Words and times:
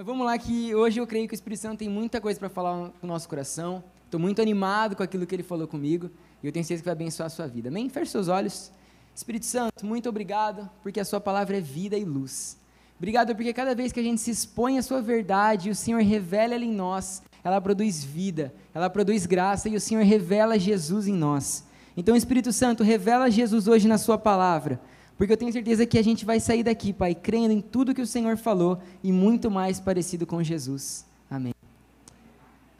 Mas 0.00 0.06
vamos 0.06 0.24
lá 0.24 0.38
que 0.38 0.74
hoje 0.74 0.98
eu 0.98 1.06
creio 1.06 1.28
que 1.28 1.34
o 1.34 1.36
Espírito 1.36 1.60
Santo 1.60 1.80
tem 1.80 1.88
muita 1.90 2.22
coisa 2.22 2.40
para 2.40 2.48
falar 2.48 2.74
no 2.74 2.92
nosso 3.02 3.28
coração. 3.28 3.84
Estou 4.06 4.18
muito 4.18 4.40
animado 4.40 4.96
com 4.96 5.02
aquilo 5.02 5.26
que 5.26 5.34
ele 5.34 5.42
falou 5.42 5.68
comigo 5.68 6.10
e 6.42 6.46
eu 6.46 6.50
tenho 6.50 6.64
certeza 6.64 6.80
que 6.80 6.86
vai 6.86 6.92
abençoar 6.92 7.26
a 7.26 7.28
sua 7.28 7.46
vida. 7.46 7.68
Amém? 7.68 7.86
Feche 7.90 8.10
seus 8.10 8.26
olhos. 8.26 8.72
Espírito 9.14 9.44
Santo, 9.44 9.84
muito 9.84 10.08
obrigado 10.08 10.70
porque 10.82 11.00
a 11.00 11.04
sua 11.04 11.20
palavra 11.20 11.58
é 11.58 11.60
vida 11.60 11.98
e 11.98 12.04
luz. 12.06 12.58
Obrigado 12.96 13.34
porque 13.34 13.52
cada 13.52 13.74
vez 13.74 13.92
que 13.92 14.00
a 14.00 14.02
gente 14.02 14.22
se 14.22 14.30
expõe 14.30 14.78
à 14.78 14.82
sua 14.82 15.02
verdade, 15.02 15.68
o 15.68 15.74
Senhor 15.74 16.00
revela 16.00 16.54
ela 16.54 16.64
em 16.64 16.72
nós, 16.72 17.22
ela 17.44 17.60
produz 17.60 18.02
vida, 18.02 18.54
ela 18.72 18.88
produz 18.88 19.26
graça 19.26 19.68
e 19.68 19.76
o 19.76 19.80
Senhor 19.82 20.02
revela 20.02 20.58
Jesus 20.58 21.08
em 21.08 21.14
nós. 21.14 21.62
Então, 21.94 22.16
Espírito 22.16 22.54
Santo, 22.54 22.82
revela 22.82 23.30
Jesus 23.30 23.68
hoje 23.68 23.86
na 23.86 23.98
sua 23.98 24.16
palavra 24.16 24.80
porque 25.20 25.34
eu 25.34 25.36
tenho 25.36 25.52
certeza 25.52 25.84
que 25.84 25.98
a 25.98 26.02
gente 26.02 26.24
vai 26.24 26.40
sair 26.40 26.62
daqui, 26.62 26.94
Pai, 26.94 27.14
crendo 27.14 27.52
em 27.52 27.60
tudo 27.60 27.94
que 27.94 28.00
o 28.00 28.06
Senhor 28.06 28.38
falou 28.38 28.80
e 29.04 29.12
muito 29.12 29.50
mais 29.50 29.78
parecido 29.78 30.26
com 30.26 30.42
Jesus. 30.42 31.04
Amém. 31.30 31.52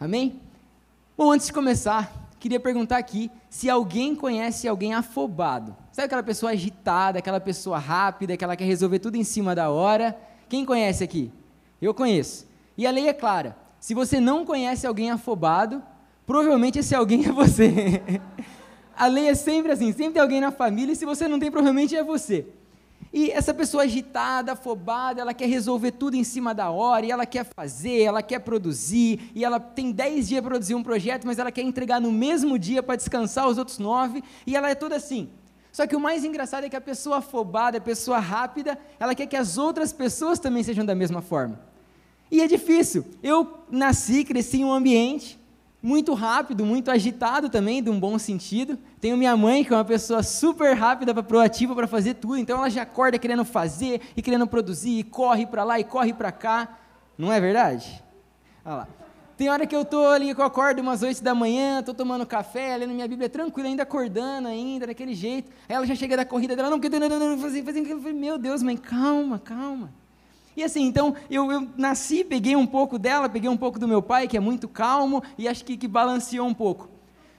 Amém? 0.01 0.41
Bom, 1.19 1.31
antes 1.33 1.49
de 1.49 1.53
começar, 1.53 2.31
queria 2.39 2.59
perguntar 2.59 2.97
aqui 2.97 3.31
se 3.51 3.69
alguém 3.69 4.17
conhece 4.17 4.67
alguém 4.67 4.95
afobado. 4.95 5.77
Sabe 5.93 6.07
aquela 6.07 6.23
pessoa 6.23 6.53
agitada, 6.53 7.19
aquela 7.19 7.41
pessoa 7.41 7.77
rápida, 7.77 8.39
que 8.39 8.43
ela 8.43 8.57
quer 8.57 8.65
resolver 8.65 9.01
tudo 9.01 9.17
em 9.17 9.25
cima 9.25 9.55
da 9.55 9.69
hora? 9.69 10.19
Quem 10.49 10.65
conhece 10.65 11.05
aqui? 11.05 11.31
Eu 11.79 11.93
conheço. 11.93 12.47
E 12.75 12.87
a 12.87 12.91
lei 12.91 13.07
é 13.07 13.13
clara: 13.13 13.55
se 13.79 13.93
você 13.93 14.19
não 14.19 14.47
conhece 14.47 14.87
alguém 14.87 15.11
afobado, 15.11 15.83
provavelmente 16.27 16.79
esse 16.79 16.95
alguém 16.95 17.27
é 17.27 17.33
você. 17.33 18.01
a 19.01 19.07
lei 19.07 19.29
é 19.29 19.35
sempre 19.35 19.73
assim, 19.73 19.93
sempre 19.93 20.13
tem 20.13 20.21
alguém 20.21 20.43
na 20.43 20.51
família, 20.51 20.93
e 20.93 20.97
se 20.97 21.07
você 21.07 21.27
não 21.27 21.39
tem, 21.39 21.51
provavelmente 21.51 21.97
é 21.97 22.05
você. 22.05 22.45
E 23.11 23.31
essa 23.31 23.55
pessoa 23.55 23.85
agitada, 23.85 24.53
afobada, 24.53 25.23
ela 25.23 25.33
quer 25.33 25.47
resolver 25.47 25.93
tudo 25.93 26.17
em 26.17 26.23
cima 26.23 26.55
da 26.55 26.69
hora, 26.69 27.07
e 27.07 27.11
ela 27.11 27.25
quer 27.25 27.47
fazer, 27.57 28.03
ela 28.03 28.23
quer 28.23 28.41
produzir, 28.41 29.33
e 29.35 29.43
ela 29.43 29.59
tem 29.59 29.91
10 29.91 30.29
dias 30.29 30.43
para 30.43 30.51
produzir 30.51 30.75
um 30.75 30.83
projeto, 30.83 31.27
mas 31.27 31.39
ela 31.39 31.51
quer 31.51 31.63
entregar 31.63 31.99
no 31.99 32.13
mesmo 32.13 32.59
dia 32.59 32.83
para 32.83 32.95
descansar 32.95 33.49
os 33.49 33.57
outros 33.57 33.79
nove, 33.79 34.23
e 34.47 34.55
ela 34.55 34.69
é 34.69 34.75
toda 34.75 34.97
assim. 34.97 35.31
Só 35.73 35.87
que 35.87 35.97
o 35.97 36.01
mais 36.01 36.23
engraçado 36.23 36.65
é 36.65 36.69
que 36.69 36.77
a 36.77 36.81
pessoa 36.81 37.19
afobada, 37.19 37.79
a 37.79 37.81
pessoa 37.81 38.19
rápida, 38.19 38.79
ela 38.99 39.15
quer 39.15 39.27
que 39.27 39.37
as 39.37 39.57
outras 39.57 39.95
pessoas 39.95 40.39
também 40.39 40.63
sejam 40.63 40.85
da 40.85 40.95
mesma 40.95 41.23
forma. 41.23 41.59
E 42.31 42.43
é 42.43 42.47
difícil. 42.47 43.07
Eu 43.23 43.61
nasci, 43.71 44.25
cresci 44.25 44.59
em 44.59 44.65
um 44.65 44.73
ambiente 44.75 45.41
muito 45.83 46.13
rápido, 46.13 46.65
muito 46.65 46.91
agitado 46.91 47.49
também, 47.49 47.83
de 47.83 47.91
um 47.91 47.99
bom 47.99 48.19
sentido. 48.19 48.79
Tenho 49.01 49.17
minha 49.17 49.35
mãe, 49.35 49.65
que 49.65 49.73
é 49.73 49.77
uma 49.77 49.85
pessoa 49.85 50.23
super 50.23 50.75
rápida, 50.75 51.15
proativa 51.23 51.75
para 51.75 51.87
fazer 51.87 52.15
tudo, 52.15 52.37
então 52.37 52.59
ela 52.59 52.69
já 52.69 52.83
acorda 52.83 53.19
querendo 53.19 53.47
fazer 53.47 54.03
e 54.15 54.21
querendo 54.21 54.47
produzir, 54.47 54.99
e 54.99 55.03
corre 55.03 55.47
para 55.47 55.65
lá 55.65 55.81
e 55.81 55.85
corre 55.85 56.13
para 56.13 56.31
cá. 56.31 56.77
Não 57.17 57.33
é 57.33 57.41
verdade? 57.41 58.03
Olha 58.65 58.75
lá. 58.77 58.89
Tem 59.39 59.49
hora 59.49 59.67
que 59.67 59.75
eu 59.75 59.81
estou 59.81 60.07
ali, 60.07 60.35
que 60.35 60.41
eu 60.43 60.45
acordo 60.45 60.83
umas 60.83 61.03
8 61.03 61.25
da 61.25 61.35
manhã, 61.35 61.81
estou 61.81 61.95
tomando 61.95 62.27
café, 62.27 62.77
lendo 62.77 62.93
minha 62.93 63.09
Bíblia 63.09 63.27
tranquila, 63.27 63.69
ainda 63.69 63.85
acordando 63.85 64.49
ainda, 64.49 64.89
daquele 64.89 65.15
jeito. 65.15 65.51
Aí 65.67 65.77
ela 65.77 65.87
já 65.87 65.95
chega 65.95 66.15
da 66.15 66.27
corrida 66.27 66.55
dela, 66.55 66.69
não, 66.69 66.79
porque 66.79 66.95
eu 66.95 67.03
estou 67.03 67.39
fazendo, 67.39 67.65
fazendo, 67.65 68.13
meu 68.13 68.37
Deus, 68.37 68.63
mãe, 68.63 68.77
calma, 68.77 69.39
calma. 69.39 69.91
E 70.55 70.63
assim, 70.63 70.83
então, 70.83 71.17
eu, 71.31 71.51
eu, 71.51 71.67
nasci, 71.75 72.23
peguei 72.23 72.55
um 72.55 72.67
pouco 72.67 72.99
dela, 72.99 73.31
peguei 73.31 73.49
um 73.49 73.57
pouco 73.57 73.79
do 73.79 73.89
meu 73.89 74.03
pai, 74.03 74.29
que 74.29 74.37
é 74.37 74.41
muito 74.41 74.69
calmo, 74.69 75.23
e 75.39 75.49
acho 75.49 75.65
que, 75.65 75.75
que 75.75 75.89
balanceou 75.89 76.47
um 76.47 76.53
pouco. 76.53 76.90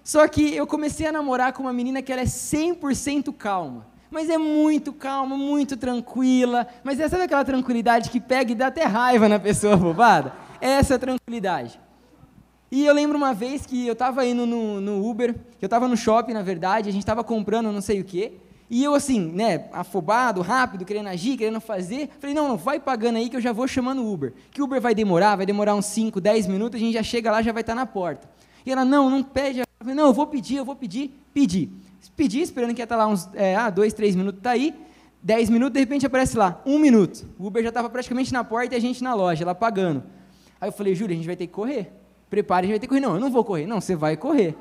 Só 0.03 0.27
que 0.27 0.55
eu 0.55 0.65
comecei 0.65 1.07
a 1.07 1.11
namorar 1.11 1.53
com 1.53 1.63
uma 1.63 1.73
menina 1.73 2.01
que 2.01 2.11
ela 2.11 2.21
é 2.21 2.25
100% 2.25 3.33
calma. 3.33 3.87
Mas 4.09 4.29
é 4.29 4.37
muito 4.37 4.91
calma, 4.91 5.37
muito 5.37 5.77
tranquila. 5.77 6.67
Mas 6.83 6.99
é 6.99 7.07
sabe 7.07 7.23
aquela 7.23 7.45
tranquilidade 7.45 8.09
que 8.09 8.19
pega 8.19 8.51
e 8.51 8.55
dá 8.55 8.67
até 8.67 8.83
raiva 8.83 9.29
na 9.29 9.39
pessoa 9.39 9.77
bobada? 9.77 10.33
Essa 10.59 10.99
tranquilidade. 10.99 11.79
E 12.71 12.85
eu 12.85 12.93
lembro 12.93 13.17
uma 13.17 13.33
vez 13.33 13.65
que 13.65 13.85
eu 13.85 13.93
estava 13.93 14.25
indo 14.25 14.45
no, 14.45 14.79
no 14.79 15.05
Uber, 15.05 15.35
eu 15.61 15.65
estava 15.65 15.87
no 15.87 15.97
shopping, 15.97 16.33
na 16.33 16.41
verdade, 16.41 16.87
a 16.87 16.91
gente 16.91 17.01
estava 17.01 17.21
comprando 17.21 17.69
não 17.69 17.81
sei 17.81 17.99
o 17.99 18.03
quê, 18.05 18.31
e 18.69 18.81
eu 18.81 18.95
assim, 18.95 19.19
né, 19.19 19.65
afobado, 19.73 20.39
rápido, 20.39 20.85
querendo 20.85 21.07
agir, 21.07 21.35
querendo 21.35 21.59
fazer, 21.59 22.09
falei, 22.17 22.33
não, 22.33 22.47
não, 22.47 22.55
vai 22.55 22.79
pagando 22.79 23.17
aí 23.17 23.29
que 23.29 23.35
eu 23.35 23.41
já 23.41 23.51
vou 23.51 23.67
chamando 23.67 24.01
o 24.01 24.13
Uber. 24.13 24.33
Que 24.49 24.61
o 24.61 24.63
Uber 24.63 24.79
vai 24.79 24.95
demorar, 24.95 25.35
vai 25.35 25.45
demorar 25.45 25.75
uns 25.75 25.87
5, 25.87 26.21
10 26.21 26.47
minutos, 26.47 26.79
a 26.79 26.79
gente 26.79 26.93
já 26.93 27.03
chega 27.03 27.29
lá, 27.29 27.41
já 27.41 27.51
vai 27.51 27.59
estar 27.59 27.75
na 27.75 27.85
porta. 27.85 28.29
E 28.65 28.71
ela, 28.71 28.85
não, 28.85 29.09
não 29.09 29.21
pede. 29.21 29.63
Eu 29.81 29.85
falei, 29.85 29.95
não, 29.95 30.05
eu 30.05 30.13
vou 30.13 30.27
pedir, 30.27 30.57
eu 30.57 30.63
vou 30.63 30.75
pedir, 30.75 31.11
pedi. 31.33 31.67
Pedi, 32.15 32.39
esperando 32.39 32.71
que 32.75 32.81
ia 32.81 32.83
estar 32.83 32.95
lá 32.95 33.07
uns, 33.07 33.27
é, 33.33 33.55
ah, 33.55 33.67
dois, 33.67 33.93
três 33.93 34.15
minutos, 34.15 34.39
tá 34.39 34.51
aí. 34.51 34.75
10 35.23 35.49
minutos, 35.49 35.73
de 35.73 35.79
repente 35.79 36.05
aparece 36.05 36.37
lá, 36.37 36.61
um 36.67 36.77
minuto. 36.77 37.27
O 37.39 37.47
Uber 37.47 37.63
já 37.63 37.69
estava 37.69 37.89
praticamente 37.89 38.31
na 38.31 38.43
porta 38.43 38.75
e 38.75 38.77
a 38.77 38.79
gente 38.79 39.03
na 39.03 39.15
loja, 39.15 39.43
lá 39.43 39.55
pagando. 39.55 40.03
Aí 40.59 40.69
eu 40.69 40.71
falei, 40.71 40.93
Júlia, 40.93 41.15
a 41.15 41.17
gente 41.17 41.25
vai 41.25 41.35
ter 41.35 41.47
que 41.47 41.53
correr. 41.53 41.91
Prepare, 42.29 42.59
a 42.59 42.67
gente 42.67 42.73
vai 42.73 42.79
ter 42.79 42.85
que 42.85 42.89
correr. 42.89 43.01
Não, 43.01 43.15
eu 43.15 43.19
não 43.19 43.31
vou 43.31 43.43
correr. 43.43 43.65
Não, 43.65 43.81
você 43.81 43.95
vai 43.95 44.15
correr. 44.15 44.55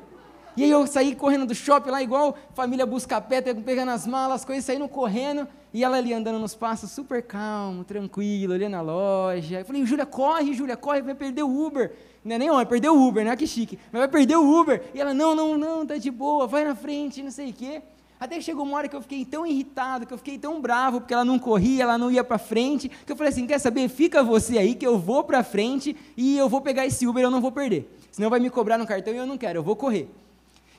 E 0.61 0.63
aí 0.63 0.69
eu 0.69 0.85
saí 0.85 1.15
correndo 1.15 1.47
do 1.47 1.55
shopping 1.55 1.89
lá, 1.89 2.03
igual 2.03 2.37
família 2.53 2.85
busca 2.85 3.19
pé, 3.19 3.41
pegando 3.41 3.89
as 3.89 4.05
malas, 4.05 4.41
as 4.41 4.45
coisas, 4.45 4.63
saindo 4.63 4.87
correndo, 4.87 5.47
e 5.73 5.83
ela 5.83 5.97
ali 5.97 6.13
andando 6.13 6.37
nos 6.37 6.53
passos, 6.53 6.91
super 6.91 7.23
calmo, 7.23 7.83
tranquilo, 7.83 8.53
olhando 8.53 8.75
a 8.75 8.81
loja. 8.81 9.61
Eu 9.61 9.65
falei, 9.65 9.83
Júlia, 9.83 10.05
corre, 10.05 10.53
Júlia, 10.53 10.77
corre, 10.77 11.01
vai 11.01 11.15
perder 11.15 11.41
o 11.41 11.65
Uber. 11.65 11.91
Não 12.23 12.35
é 12.35 12.37
nem 12.37 12.51
vai 12.51 12.63
perder 12.63 12.89
o 12.89 13.07
Uber, 13.07 13.25
né? 13.25 13.35
Que 13.35 13.47
chique. 13.47 13.79
Mas 13.91 14.01
vai 14.01 14.07
perder 14.07 14.35
o 14.35 14.61
Uber. 14.61 14.83
E 14.93 15.01
ela, 15.01 15.15
não, 15.15 15.33
não, 15.33 15.57
não, 15.57 15.83
tá 15.83 15.97
de 15.97 16.11
boa, 16.11 16.45
vai 16.45 16.63
na 16.63 16.75
frente, 16.75 17.23
não 17.23 17.31
sei 17.31 17.49
o 17.49 17.53
quê. 17.53 17.81
Até 18.19 18.35
que 18.35 18.43
chegou 18.43 18.63
uma 18.63 18.77
hora 18.77 18.87
que 18.87 18.95
eu 18.95 19.01
fiquei 19.01 19.25
tão 19.25 19.47
irritado, 19.47 20.05
que 20.05 20.13
eu 20.13 20.17
fiquei 20.19 20.37
tão 20.37 20.61
bravo, 20.61 21.01
porque 21.01 21.15
ela 21.15 21.25
não 21.25 21.39
corria, 21.39 21.81
ela 21.81 21.97
não 21.97 22.11
ia 22.11 22.23
para 22.23 22.37
frente, 22.37 22.87
que 22.87 23.11
eu 23.11 23.15
falei 23.15 23.33
assim, 23.33 23.47
quer 23.47 23.57
saber, 23.57 23.89
fica 23.89 24.21
você 24.21 24.59
aí, 24.59 24.75
que 24.75 24.85
eu 24.85 24.99
vou 24.99 25.23
para 25.23 25.43
frente, 25.43 25.97
e 26.15 26.37
eu 26.37 26.47
vou 26.47 26.61
pegar 26.61 26.85
esse 26.85 27.07
Uber, 27.07 27.23
eu 27.23 27.31
não 27.31 27.41
vou 27.41 27.51
perder. 27.51 27.91
Senão 28.11 28.29
vai 28.29 28.39
me 28.39 28.51
cobrar 28.51 28.77
no 28.77 28.85
cartão 28.85 29.11
e 29.11 29.17
eu 29.17 29.25
não 29.25 29.39
quero, 29.39 29.57
eu 29.57 29.63
vou 29.63 29.75
correr. 29.75 30.07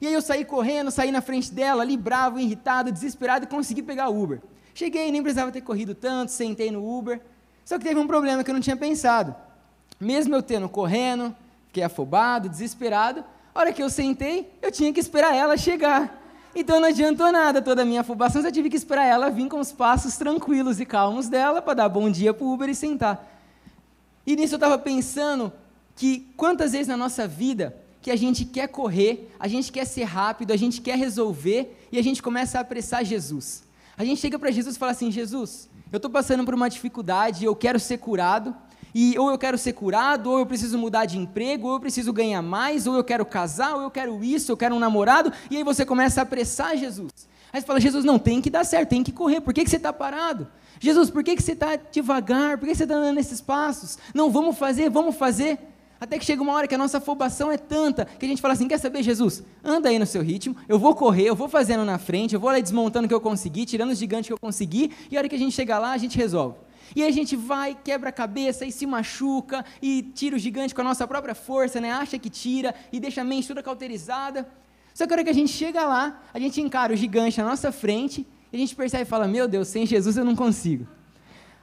E 0.03 0.07
aí 0.09 0.15
eu 0.15 0.21
saí 0.21 0.45
correndo, 0.45 0.91
saí 0.91 1.13
na 1.13 1.21
frente 1.21 1.55
dela, 1.55 1.83
ali 1.83 1.97
bravo, 1.97 2.41
irritado, 2.41 2.91
desesperado, 2.91 3.45
e 3.45 3.47
consegui 3.47 3.83
pegar 3.83 4.09
o 4.09 4.21
Uber. 4.21 4.43
Cheguei, 4.75 5.13
nem 5.13 5.23
precisava 5.23 5.53
ter 5.53 5.61
corrido 5.61 5.95
tanto, 5.95 6.33
sentei 6.33 6.73
no 6.73 6.85
Uber. 6.85 7.21
Só 7.65 7.79
que 7.79 7.85
teve 7.85 8.01
um 8.01 8.07
problema 8.09 8.43
que 8.43 8.51
eu 8.51 8.55
não 8.55 8.61
tinha 8.61 8.77
pensado. 8.77 9.33
Mesmo 10.01 10.35
eu 10.35 10.43
tendo 10.43 10.69
correndo, 10.69 11.33
fiquei 11.69 11.85
afobado, 11.85 12.49
desesperado, 12.49 13.25
a 13.55 13.61
hora 13.61 13.73
que 13.73 13.81
eu 13.81 13.89
sentei, 13.89 14.53
eu 14.61 14.73
tinha 14.73 14.93
que 14.93 14.99
esperar 14.99 15.37
ela 15.37 15.57
chegar. 15.57 16.21
Então 16.53 16.81
não 16.81 16.89
adiantou 16.89 17.31
nada 17.31 17.63
toda 17.63 17.83
a 17.83 17.85
minha 17.85 18.01
afobação, 18.01 18.43
eu 18.43 18.51
tive 18.51 18.69
que 18.69 18.77
esperar 18.77 19.05
ela 19.05 19.31
vir 19.31 19.49
com 19.49 19.61
os 19.61 19.71
passos 19.71 20.17
tranquilos 20.17 20.81
e 20.81 20.85
calmos 20.85 21.29
dela 21.29 21.63
para 21.63 21.75
dar 21.75 21.89
bom 21.89 22.11
dia 22.11 22.35
para 22.35 22.45
o 22.45 22.53
Uber 22.53 22.69
e 22.69 22.75
sentar. 22.75 23.25
E 24.27 24.35
nisso 24.35 24.55
eu 24.55 24.57
estava 24.57 24.77
pensando 24.77 25.53
que 25.95 26.33
quantas 26.37 26.73
vezes 26.73 26.89
na 26.89 26.97
nossa 26.97 27.29
vida 27.29 27.82
que 28.03 28.11
a 28.11 28.17
gente 28.17 28.45
quer 28.45 28.67
correr, 28.67 29.31
a 29.39 29.47
gente 29.47 29.71
quer 29.71 29.85
ser 29.85 30.03
rápido, 30.03 30.53
a 30.53 30.57
gente 30.57 30.81
quer 30.81 30.99
resolver 30.99 31.87
e 31.93 31.99
a 31.99 32.03
gente 32.03 32.21
começa 32.21 32.59
a 32.59 32.61
apressar 32.61 33.05
Jesus. 33.05 33.63
A 33.97 34.05
gente 34.05 34.21
chega 34.21 34.39
para 34.39 34.51
Jesus 34.51 34.75
e 34.75 34.79
fala 34.79 34.91
assim: 34.91 35.11
Jesus, 35.11 35.71
eu 35.93 35.99
estou 35.99 36.11
passando 36.11 36.45
por 36.45 36.53
uma 36.53 36.69
dificuldade, 36.69 37.45
eu 37.45 37.55
quero 37.55 37.79
ser 37.79 37.99
curado, 37.99 38.55
e 38.93 39.17
ou 39.17 39.31
eu 39.31 39.39
quero 39.39 39.57
ser 39.57 39.73
curado, 39.73 40.31
ou 40.31 40.41
eu 40.41 40.47
preciso 40.47 40.77
mudar 40.77 41.05
de 41.05 41.17
emprego, 41.17 41.69
ou 41.69 41.75
eu 41.75 41.81
preciso 41.81 42.13
ganhar 42.13 42.43
mais, 42.43 42.89
ou 42.89 42.97
eu 42.97 43.05
quero 43.05 43.25
casar, 43.25 43.77
ou 43.77 43.83
eu 43.83 43.91
quero 43.91 44.23
isso, 44.25 44.51
eu 44.51 44.57
quero 44.57 44.75
um 44.75 44.81
namorado, 44.81 45.33
e 45.49 45.57
aí 45.57 45.63
você 45.63 45.87
começa 45.87 46.21
a 46.21 46.25
apressar 46.25 46.77
Jesus. 46.77 47.13
Aí 47.53 47.61
você 47.61 47.67
fala: 47.67 47.81
Jesus, 47.81 48.05
não, 48.05 48.19
tem 48.19 48.41
que 48.41 48.51
dar 48.51 48.65
certo, 48.65 48.89
tem 48.89 49.05
que 49.05 49.13
correr, 49.13 49.41
por 49.41 49.55
que, 49.55 49.63
que 49.63 49.71
você 49.71 49.77
está 49.77 49.93
parado? 49.93 50.49
Jesus, 50.81 51.09
por 51.09 51.23
que, 51.23 51.37
que 51.37 51.43
você 51.43 51.53
está 51.53 51.77
devagar? 51.77 52.59
Por 52.59 52.67
que 52.67 52.75
você 52.75 52.83
está 52.83 52.97
dando 52.97 53.21
esses 53.21 53.41
passos? 53.41 53.97
Não, 54.13 54.29
vamos 54.29 54.59
fazer, 54.59 54.91
vamos 54.91 55.15
fazer. 55.15 55.57
Até 56.03 56.19
que 56.19 56.25
chega 56.25 56.43
uma 56.43 56.53
hora 56.55 56.67
que 56.67 56.75
a 56.75 56.79
nossa 56.79 56.99
afobação 56.99 57.53
é 57.53 57.57
tanta 57.57 58.05
que 58.07 58.27
a 58.27 58.29
gente 58.29 58.43
fala 58.43 58.55
assim: 58.55 58.67
quer 58.67 58.79
saber, 58.79 59.05
Jesus? 59.05 59.45
Anda 59.63 59.89
aí 59.89 60.01
no 60.01 60.05
seu 60.05 60.21
ritmo, 60.21 60.57
eu 60.69 60.77
vou 60.77 60.97
correr, 60.97 61.27
eu 61.27 61.37
vou 61.37 61.49
fazendo 61.49 61.85
na 61.85 61.97
frente, 61.97 62.35
eu 62.35 62.41
vou 62.41 62.51
lá 62.51 62.59
desmontando 62.59 63.07
o 63.07 63.09
que 63.09 63.15
eu 63.15 63.21
consegui, 63.21 63.65
tirando 63.65 63.93
os 63.93 63.99
gigantes 63.99 64.27
que 64.27 64.33
eu 64.33 64.39
consegui, 64.39 64.91
e 65.09 65.17
a 65.17 65.21
hora 65.21 65.29
que 65.29 65.37
a 65.37 65.39
gente 65.39 65.55
chegar 65.55 65.79
lá, 65.79 65.93
a 65.93 65.97
gente 65.97 66.19
resolve. 66.19 66.57
E 66.97 67.05
a 67.05 67.11
gente 67.13 67.37
vai, 67.37 67.79
quebra 67.85 68.09
a 68.09 68.13
cabeça 68.13 68.67
e 68.67 68.73
se 68.73 68.85
machuca 68.85 69.65
e 69.81 70.03
tira 70.03 70.35
o 70.35 70.39
gigante 70.41 70.75
com 70.75 70.81
a 70.81 70.85
nossa 70.85 71.07
própria 71.07 71.37
força, 71.37 71.81
né? 71.81 71.93
Acha 71.93 72.19
que 72.19 72.29
tira 72.29 72.75
e 72.93 72.99
deixa 72.99 73.21
a 73.21 73.25
mente 73.25 73.47
toda 73.47 73.63
cauterizada. 73.63 74.49
Só 74.93 75.07
que 75.07 75.13
a 75.13 75.15
hora 75.15 75.23
que 75.23 75.31
a 75.31 75.33
gente 75.33 75.53
chega 75.53 75.85
lá, 75.85 76.21
a 76.35 76.41
gente 76.41 76.61
encara 76.61 76.93
o 76.93 76.97
gigante 76.97 77.39
na 77.39 77.45
nossa 77.45 77.71
frente 77.71 78.27
e 78.53 78.57
a 78.57 78.59
gente 78.59 78.75
percebe 78.75 79.05
e 79.05 79.07
fala: 79.07 79.29
Meu 79.29 79.47
Deus, 79.47 79.69
sem 79.69 79.87
Jesus 79.87 80.17
eu 80.17 80.25
não 80.25 80.35
consigo. 80.35 80.85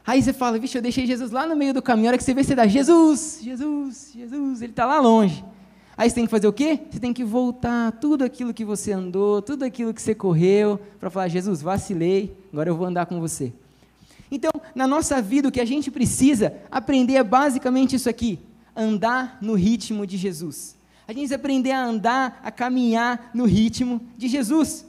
Aí 0.09 0.23
você 0.23 0.33
fala, 0.33 0.57
vixe, 0.57 0.75
eu 0.75 0.81
deixei 0.81 1.05
Jesus 1.05 1.29
lá 1.29 1.45
no 1.45 1.55
meio 1.55 1.71
do 1.71 1.83
caminho, 1.83 2.07
a 2.07 2.09
hora 2.09 2.17
que 2.17 2.23
você 2.23 2.33
vê, 2.33 2.43
você 2.43 2.55
dá, 2.55 2.65
Jesus, 2.65 3.41
Jesus, 3.43 4.11
Jesus, 4.11 4.59
ele 4.63 4.71
está 4.71 4.83
lá 4.83 4.99
longe. 4.99 5.45
Aí 5.95 6.09
você 6.09 6.15
tem 6.15 6.25
que 6.25 6.31
fazer 6.31 6.47
o 6.47 6.51
quê? 6.51 6.79
Você 6.89 6.99
tem 6.99 7.13
que 7.13 7.23
voltar 7.23 7.91
tudo 7.91 8.23
aquilo 8.23 8.51
que 8.51 8.65
você 8.65 8.91
andou, 8.91 9.39
tudo 9.39 9.63
aquilo 9.65 9.93
que 9.93 10.01
você 10.01 10.15
correu, 10.15 10.79
para 10.99 11.11
falar, 11.11 11.27
Jesus, 11.27 11.61
vacilei, 11.61 12.35
agora 12.51 12.71
eu 12.71 12.75
vou 12.75 12.87
andar 12.87 13.05
com 13.05 13.19
você. 13.19 13.53
Então, 14.31 14.49
na 14.73 14.87
nossa 14.87 15.21
vida, 15.21 15.47
o 15.47 15.51
que 15.51 15.61
a 15.61 15.65
gente 15.65 15.91
precisa 15.91 16.55
aprender 16.71 17.13
é 17.13 17.23
basicamente 17.23 17.95
isso 17.95 18.09
aqui: 18.09 18.39
andar 18.75 19.37
no 19.39 19.53
ritmo 19.53 20.07
de 20.07 20.17
Jesus. 20.17 20.75
A 21.07 21.11
gente 21.11 21.19
precisa 21.19 21.35
aprender 21.35 21.71
a 21.71 21.85
andar, 21.85 22.41
a 22.43 22.49
caminhar 22.49 23.29
no 23.31 23.45
ritmo 23.45 24.01
de 24.17 24.27
Jesus. 24.27 24.87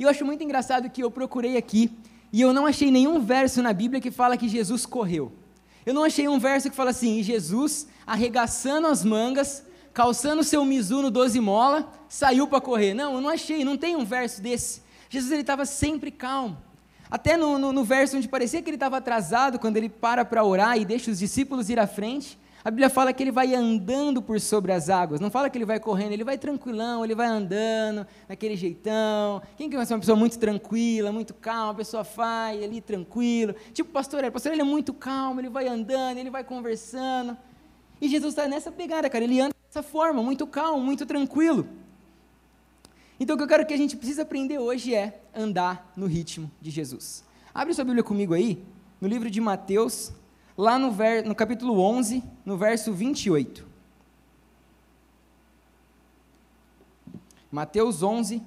E 0.00 0.02
eu 0.02 0.08
acho 0.08 0.24
muito 0.24 0.42
engraçado 0.42 0.90
que 0.90 1.00
eu 1.00 1.12
procurei 1.12 1.56
aqui 1.56 1.92
e 2.32 2.40
eu 2.40 2.52
não 2.52 2.66
achei 2.66 2.90
nenhum 2.90 3.20
verso 3.20 3.62
na 3.62 3.72
Bíblia 3.72 4.00
que 4.00 4.10
fala 4.10 4.36
que 4.36 4.48
Jesus 4.48 4.86
correu. 4.86 5.32
Eu 5.84 5.94
não 5.94 6.04
achei 6.04 6.28
um 6.28 6.38
verso 6.38 6.70
que 6.70 6.76
fala 6.76 6.90
assim: 6.90 7.22
Jesus, 7.22 7.88
arregaçando 8.06 8.86
as 8.86 9.04
mangas, 9.04 9.64
calçando 9.92 10.44
seu 10.44 10.64
Mizuno 10.64 11.10
12 11.10 11.40
mola, 11.40 11.92
saiu 12.08 12.46
para 12.46 12.60
correr. 12.60 12.94
Não, 12.94 13.14
eu 13.14 13.20
não 13.20 13.30
achei, 13.30 13.64
não 13.64 13.76
tem 13.76 13.96
um 13.96 14.04
verso 14.04 14.40
desse. 14.40 14.82
Jesus 15.08 15.32
ele 15.32 15.40
estava 15.40 15.64
sempre 15.64 16.10
calmo. 16.10 16.56
Até 17.10 17.36
no, 17.36 17.58
no, 17.58 17.72
no, 17.72 17.82
verso 17.82 18.16
onde 18.16 18.28
parecia 18.28 18.62
que 18.62 18.70
ele 18.70 18.76
estava 18.76 18.98
atrasado, 18.98 19.58
quando 19.58 19.76
ele 19.76 19.88
para 19.88 20.24
para 20.24 20.44
orar 20.44 20.78
e 20.78 20.84
deixa 20.84 21.10
os 21.10 21.18
discípulos 21.18 21.68
ir 21.68 21.80
à 21.80 21.86
frente, 21.86 22.38
a 22.62 22.70
Bíblia 22.70 22.90
fala 22.90 23.12
que 23.12 23.22
ele 23.22 23.32
vai 23.32 23.54
andando 23.54 24.20
por 24.20 24.38
sobre 24.38 24.70
as 24.70 24.90
águas. 24.90 25.18
Não 25.18 25.30
fala 25.30 25.48
que 25.48 25.56
ele 25.56 25.64
vai 25.64 25.80
correndo, 25.80 26.12
ele 26.12 26.24
vai 26.24 26.36
tranquilão, 26.36 27.02
ele 27.02 27.14
vai 27.14 27.26
andando, 27.26 28.06
daquele 28.28 28.54
jeitão. 28.54 29.40
Quem 29.56 29.70
conhece 29.70 29.92
uma 29.92 29.98
pessoa 29.98 30.16
muito 30.16 30.38
tranquila, 30.38 31.10
muito 31.10 31.32
calma, 31.32 31.68
uma 31.68 31.74
pessoa 31.74 32.04
faz 32.04 32.62
ali 32.62 32.82
tranquilo. 32.82 33.54
Tipo 33.72 33.88
o 33.88 33.92
pastor, 33.92 34.22
o 34.24 34.32
pastor 34.32 34.52
ele 34.52 34.60
é 34.60 34.64
muito 34.64 34.92
calmo, 34.92 35.40
ele 35.40 35.48
vai 35.48 35.68
andando, 35.68 36.18
ele 36.18 36.30
vai 36.30 36.44
conversando. 36.44 37.36
E 37.98 38.08
Jesus 38.08 38.32
está 38.34 38.46
nessa 38.46 38.70
pegada, 38.70 39.08
cara. 39.08 39.24
Ele 39.24 39.40
anda 39.40 39.54
dessa 39.66 39.82
forma, 39.82 40.22
muito 40.22 40.46
calmo, 40.46 40.84
muito 40.84 41.06
tranquilo. 41.06 41.66
Então 43.18 43.34
o 43.34 43.38
que 43.38 43.44
eu 43.44 43.48
quero 43.48 43.66
que 43.66 43.74
a 43.74 43.76
gente 43.76 43.96
precisa 43.96 44.22
aprender 44.22 44.58
hoje 44.58 44.94
é 44.94 45.22
andar 45.34 45.92
no 45.96 46.06
ritmo 46.06 46.50
de 46.60 46.70
Jesus. 46.70 47.24
Abre 47.54 47.72
sua 47.72 47.84
Bíblia 47.84 48.02
comigo 48.02 48.34
aí, 48.34 48.62
no 49.00 49.08
livro 49.08 49.30
de 49.30 49.40
Mateus, 49.40 50.12
lá 50.60 50.78
no, 50.78 50.92
ver, 50.92 51.24
no 51.24 51.34
capítulo 51.34 51.80
11, 51.80 52.22
no 52.44 52.56
verso 52.56 52.92
28. 52.92 53.66
Mateus 57.50 58.02
11, 58.02 58.42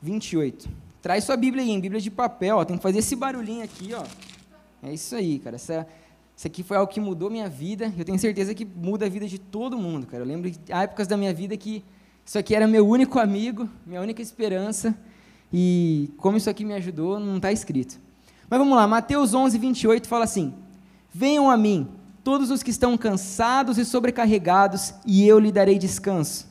28. 0.00 0.68
Traz 1.02 1.24
sua 1.24 1.36
Bíblia 1.36 1.62
aí, 1.62 1.70
em 1.70 1.78
Bíblia 1.78 2.00
de 2.00 2.10
papel, 2.10 2.56
ó, 2.56 2.64
tem 2.64 2.78
que 2.78 2.82
fazer 2.82 3.00
esse 3.00 3.14
barulhinho 3.14 3.62
aqui, 3.62 3.92
ó. 3.92 4.02
É 4.82 4.94
isso 4.94 5.14
aí, 5.14 5.38
cara. 5.38 5.56
Essa, 5.56 5.86
isso 6.34 6.46
aqui 6.46 6.62
foi 6.62 6.78
algo 6.78 6.90
que 6.90 6.98
mudou 6.98 7.28
minha 7.28 7.50
vida. 7.50 7.92
Eu 7.98 8.04
tenho 8.04 8.18
certeza 8.18 8.54
que 8.54 8.64
muda 8.64 9.04
a 9.04 9.08
vida 9.08 9.28
de 9.28 9.38
todo 9.38 9.76
mundo, 9.76 10.06
cara. 10.06 10.22
Eu 10.22 10.26
lembro 10.26 10.50
de 10.50 10.58
épocas 10.72 11.06
da 11.06 11.18
minha 11.18 11.34
vida 11.34 11.54
que 11.56 11.84
isso 12.24 12.38
aqui 12.38 12.54
era 12.54 12.66
meu 12.66 12.88
único 12.88 13.18
amigo, 13.18 13.68
minha 13.86 14.00
única 14.00 14.22
esperança, 14.22 14.96
e 15.52 16.10
como 16.16 16.38
isso 16.38 16.48
aqui 16.48 16.64
me 16.64 16.72
ajudou, 16.72 17.20
não 17.20 17.36
está 17.36 17.52
escrito. 17.52 18.00
Mas 18.48 18.58
vamos 18.58 18.74
lá, 18.74 18.88
Mateus 18.88 19.34
11, 19.34 19.58
28 19.58 20.08
fala 20.08 20.24
assim: 20.24 20.54
Venham 21.14 21.50
a 21.50 21.56
mim, 21.56 21.88
todos 22.24 22.50
os 22.50 22.62
que 22.62 22.70
estão 22.70 22.96
cansados 22.96 23.76
e 23.76 23.84
sobrecarregados, 23.84 24.94
e 25.04 25.26
eu 25.26 25.38
lhe 25.38 25.52
darei 25.52 25.78
descanso. 25.78 26.48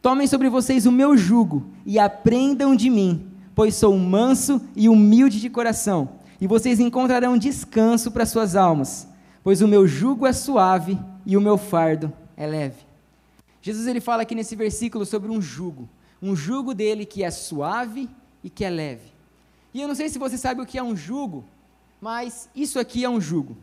Tomem 0.00 0.26
sobre 0.26 0.48
vocês 0.48 0.86
o 0.86 0.92
meu 0.92 1.16
jugo 1.16 1.66
e 1.84 1.98
aprendam 1.98 2.74
de 2.74 2.88
mim, 2.88 3.30
pois 3.54 3.74
sou 3.74 3.96
manso 3.98 4.60
e 4.74 4.88
humilde 4.88 5.38
de 5.38 5.50
coração, 5.50 6.08
e 6.40 6.46
vocês 6.46 6.80
encontrarão 6.80 7.36
descanso 7.36 8.10
para 8.10 8.24
suas 8.24 8.56
almas, 8.56 9.06
pois 9.44 9.60
o 9.60 9.68
meu 9.68 9.86
jugo 9.86 10.26
é 10.26 10.32
suave 10.32 10.98
e 11.26 11.36
o 11.36 11.40
meu 11.40 11.58
fardo 11.58 12.10
é 12.34 12.46
leve. 12.46 12.86
Jesus 13.60 13.86
ele 13.86 14.00
fala 14.00 14.22
aqui 14.22 14.34
nesse 14.34 14.56
versículo 14.56 15.04
sobre 15.04 15.30
um 15.30 15.42
jugo, 15.42 15.86
um 16.22 16.34
jugo 16.34 16.72
dele 16.72 17.04
que 17.04 17.22
é 17.22 17.30
suave 17.30 18.08
e 18.42 18.48
que 18.48 18.64
é 18.64 18.70
leve. 18.70 19.12
E 19.74 19.82
eu 19.82 19.86
não 19.86 19.94
sei 19.94 20.08
se 20.08 20.18
você 20.18 20.38
sabe 20.38 20.62
o 20.62 20.66
que 20.66 20.78
é 20.78 20.82
um 20.82 20.96
jugo, 20.96 21.44
mas 22.00 22.48
isso 22.56 22.78
aqui 22.78 23.04
é 23.04 23.10
um 23.10 23.20
jugo. 23.20 23.54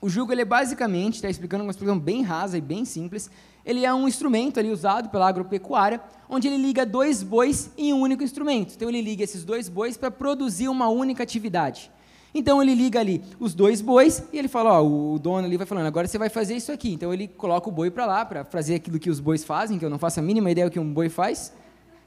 O 0.00 0.08
jugo 0.08 0.32
ele 0.32 0.42
é 0.42 0.44
basicamente, 0.44 1.14
está 1.14 1.28
explicando 1.28 1.64
uma 1.64 1.70
explicação 1.70 1.98
bem 1.98 2.22
rasa 2.22 2.58
e 2.58 2.60
bem 2.60 2.84
simples, 2.84 3.30
ele 3.64 3.84
é 3.84 3.92
um 3.92 4.06
instrumento 4.06 4.60
ali 4.60 4.70
usado 4.70 5.08
pela 5.08 5.26
agropecuária, 5.26 6.00
onde 6.28 6.46
ele 6.46 6.58
liga 6.58 6.84
dois 6.84 7.22
bois 7.22 7.70
em 7.76 7.92
um 7.92 8.00
único 8.00 8.22
instrumento. 8.22 8.74
Então 8.74 8.88
ele 8.88 9.00
liga 9.00 9.24
esses 9.24 9.44
dois 9.44 9.68
bois 9.68 9.96
para 9.96 10.10
produzir 10.10 10.68
uma 10.68 10.88
única 10.88 11.22
atividade. 11.22 11.90
Então 12.34 12.62
ele 12.62 12.74
liga 12.74 13.00
ali 13.00 13.22
os 13.40 13.54
dois 13.54 13.80
bois 13.80 14.22
e 14.32 14.38
ele 14.38 14.46
fala, 14.46 14.80
ó, 14.80 14.86
o 14.86 15.18
dono 15.18 15.46
ali 15.46 15.56
vai 15.56 15.66
falando, 15.66 15.86
agora 15.86 16.06
você 16.06 16.18
vai 16.18 16.28
fazer 16.28 16.54
isso 16.54 16.70
aqui. 16.70 16.92
Então 16.92 17.12
ele 17.12 17.26
coloca 17.26 17.68
o 17.68 17.72
boi 17.72 17.90
para 17.90 18.04
lá 18.04 18.24
para 18.24 18.44
fazer 18.44 18.74
aquilo 18.74 18.98
que 18.98 19.08
os 19.08 19.18
bois 19.18 19.42
fazem, 19.42 19.78
que 19.78 19.84
eu 19.84 19.90
não 19.90 19.98
faço 19.98 20.20
a 20.20 20.22
mínima 20.22 20.50
ideia 20.50 20.68
do 20.68 20.70
que 20.70 20.78
um 20.78 20.92
boi 20.92 21.08
faz. 21.08 21.52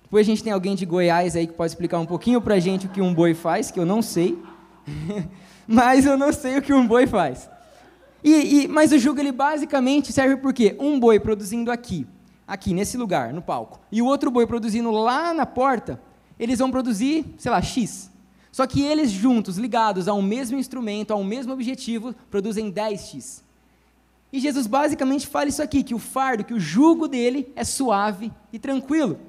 Depois 0.03 0.25
a 0.25 0.29
gente 0.29 0.43
tem 0.43 0.53
alguém 0.53 0.75
de 0.75 0.85
Goiás 0.85 1.35
aí 1.35 1.47
que 1.47 1.53
pode 1.53 1.71
explicar 1.71 1.99
um 1.99 2.05
pouquinho 2.05 2.39
para 2.39 2.59
gente 2.59 2.85
o 2.85 2.89
que 2.89 3.01
um 3.01 3.13
boi 3.13 3.33
faz, 3.33 3.71
que 3.71 3.79
eu 3.79 3.85
não 3.85 4.01
sei. 4.01 4.37
mas 5.67 6.05
eu 6.05 6.17
não 6.17 6.31
sei 6.31 6.57
o 6.57 6.61
que 6.61 6.73
um 6.73 6.87
boi 6.87 7.05
faz. 7.05 7.49
E, 8.23 8.63
e, 8.63 8.67
mas 8.67 8.91
o 8.91 8.97
jugo 8.97 9.19
ele 9.19 9.31
basicamente 9.31 10.11
serve 10.11 10.37
por 10.37 10.53
quê? 10.53 10.75
Um 10.79 10.99
boi 10.99 11.19
produzindo 11.19 11.71
aqui, 11.71 12.05
aqui 12.47 12.73
nesse 12.73 12.97
lugar, 12.97 13.33
no 13.33 13.41
palco, 13.41 13.79
e 13.91 14.01
o 14.01 14.05
outro 14.05 14.29
boi 14.29 14.45
produzindo 14.45 14.91
lá 14.91 15.33
na 15.33 15.45
porta, 15.45 16.01
eles 16.37 16.59
vão 16.59 16.71
produzir, 16.71 17.25
sei 17.37 17.51
lá, 17.51 17.61
X. 17.61 18.09
Só 18.51 18.65
que 18.65 18.81
eles 18.81 19.11
juntos, 19.11 19.57
ligados 19.57 20.07
ao 20.07 20.21
mesmo 20.21 20.57
instrumento, 20.57 21.11
ao 21.11 21.23
mesmo 21.23 21.53
objetivo, 21.53 22.15
produzem 22.29 22.71
10x. 22.71 23.43
E 24.31 24.39
Jesus 24.39 24.67
basicamente 24.67 25.27
fala 25.27 25.49
isso 25.49 25.61
aqui, 25.61 25.83
que 25.83 25.95
o 25.95 25.99
fardo, 25.99 26.43
que 26.43 26.53
o 26.53 26.59
jugo 26.59 27.07
dele 27.07 27.51
é 27.55 27.63
suave 27.63 28.31
e 28.53 28.59
tranquilo. 28.59 29.19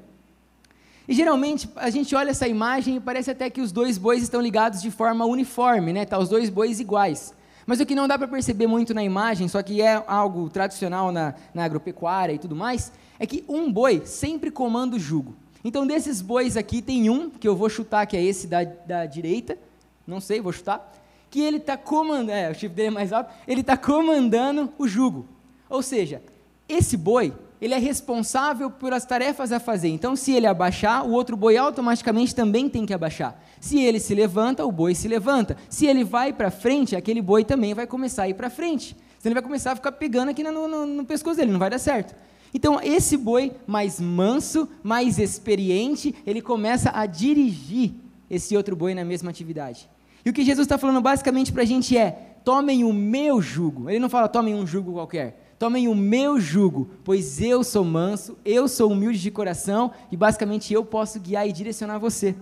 E 1.09 1.15
geralmente 1.15 1.69
a 1.75 1.91
gente 1.91 2.15
olha 2.15 2.31
essa 2.31 2.47
imagem 2.47 2.97
e 2.97 3.01
parece 3.01 3.31
até 3.31 3.51
que 3.51 3.61
os 3.61 3.73
dois 3.73 3.99
bois 3.99 4.23
estão 4.23 4.41
ligados 4.41 4.81
de 4.81 4.91
forma 4.91 5.25
uniforme, 5.25 5.93
né? 5.93 6.05
Tá 6.05 6.19
os 6.19 6.29
dois 6.29 6.49
bois 6.49 6.79
iguais. 6.79 7.35
Mas 7.67 7.81
o 7.81 7.87
que 7.87 7.95
não 7.95 8.09
dá 8.09 8.19
para 8.19 8.29
perceber 8.29 8.67
muito 8.67 8.95
na 8.95 9.03
imagem, 9.05 9.49
só 9.49 9.63
que 9.63 9.81
é 9.81 10.03
algo 10.07 10.49
tradicional 10.49 11.13
na, 11.13 11.35
na 11.53 11.65
agropecuária 11.65 12.33
e 12.33 12.39
tudo 12.39 12.57
mais, 12.57 12.93
é 13.19 13.27
que 13.27 13.45
um 13.49 13.73
boi 13.73 14.03
sempre 14.05 14.51
comanda 14.51 14.97
o 14.97 14.99
jugo. 14.99 15.35
Então, 15.63 15.87
desses 15.87 16.23
bois 16.23 16.57
aqui, 16.57 16.81
tem 16.81 17.11
um, 17.11 17.29
que 17.29 17.47
eu 17.47 17.55
vou 17.55 17.69
chutar, 17.69 18.07
que 18.07 18.17
é 18.17 18.23
esse 18.23 18.47
da, 18.47 18.65
da 18.65 19.05
direita, 19.05 19.59
não 20.07 20.21
sei, 20.21 20.41
vou 20.41 20.53
chutar, 20.53 20.91
que 21.31 21.41
ele 21.41 21.59
está 21.59 21.77
comandando, 21.77 22.33
é, 22.33 22.51
o 22.51 22.55
chifre 22.55 22.69
dele 22.69 22.89
é 22.89 22.91
mais 22.91 23.13
alto, 23.13 23.31
ele 23.47 23.61
está 23.61 23.77
comandando 23.77 24.73
o 24.79 24.89
jugo. 24.89 25.29
Ou 25.69 25.83
seja, 25.83 26.23
esse 26.69 26.97
boi, 26.97 27.33
ele 27.61 27.75
é 27.75 27.79
responsável 27.79 28.71
por 28.71 28.93
as 28.93 29.05
tarefas 29.05 29.53
a 29.53 29.61
fazer. 29.61 29.89
Então, 29.89 30.17
se 30.17 30.33
ele 30.33 30.47
abaixar, 30.47 31.07
o 31.07 31.13
outro 31.13 31.37
boi 31.37 31.57
automaticamente 31.57 32.35
também 32.35 32.69
tem 32.69 32.87
que 32.87 32.95
abaixar. 32.95 33.39
Se 33.61 33.79
ele 33.79 34.01
se 34.01 34.15
levanta, 34.15 34.65
o 34.65 34.73
boi 34.73 34.95
se 34.95 35.07
levanta. 35.07 35.57
Se 35.69 35.87
ele 35.87 36.03
vai 36.03 36.33
para 36.33 36.51
frente, 36.51 36.97
aquele 36.97 37.21
boi 37.21 37.45
também 37.45 37.75
vai 37.75 37.87
começar 37.87 38.23
a 38.23 38.29
ir 38.29 38.35
para 38.35 38.49
frente. 38.49 38.97
Senão 39.19 39.33
ele 39.33 39.35
vai 39.35 39.43
começar 39.43 39.73
a 39.73 39.77
ficar 39.77 39.93
pegando 39.93 40.31
aqui 40.31 40.43
no, 40.43 40.67
no, 40.67 40.87
no 40.87 41.05
pescoço 41.05 41.37
dele, 41.37 41.53
não 41.53 41.59
vai 41.59 41.69
dar 41.69 41.79
certo. 41.79 42.15
Então, 42.55 42.81
esse 42.83 43.17
boi 43.17 43.53
mais 43.67 44.01
manso, 44.01 44.69
mais 44.83 45.19
experiente, 45.19 46.15
ele 46.27 46.41
começa 46.41 46.91
a 46.95 47.05
dirigir 47.05 47.93
esse 48.31 48.57
outro 48.57 48.75
boi 48.75 48.95
na 48.95 49.05
mesma 49.05 49.31
atividade. 49.31 49.89
E 50.25 50.31
o 50.31 50.33
que 50.33 50.45
Jesus 50.45 50.65
está 50.65 50.79
falando 50.79 51.01
basicamente 51.01 51.53
para 51.53 51.63
a 51.63 51.67
gente 51.67 51.97
é: 51.97 52.37
tomem 52.45 52.85
o 52.85 52.93
meu 52.93 53.41
jugo. 53.41 53.89
Ele 53.89 53.99
não 53.99 54.09
fala 54.09 54.29
tomem 54.29 54.55
um 54.55 54.67
jugo 54.67 54.93
qualquer. 54.93 55.40
Tomem 55.61 55.89
o 55.89 55.95
meu 55.95 56.41
jugo, 56.41 56.89
pois 57.05 57.39
eu 57.39 57.63
sou 57.63 57.85
manso, 57.85 58.35
eu 58.47 58.67
sou 58.67 58.91
humilde 58.91 59.21
de 59.21 59.31
coração 59.31 59.91
e 60.11 60.17
basicamente 60.17 60.73
eu 60.73 60.83
posso 60.83 61.21
guiar 61.21 61.47
e 61.47 61.53
direcionar 61.53 61.99
você. 61.99 62.35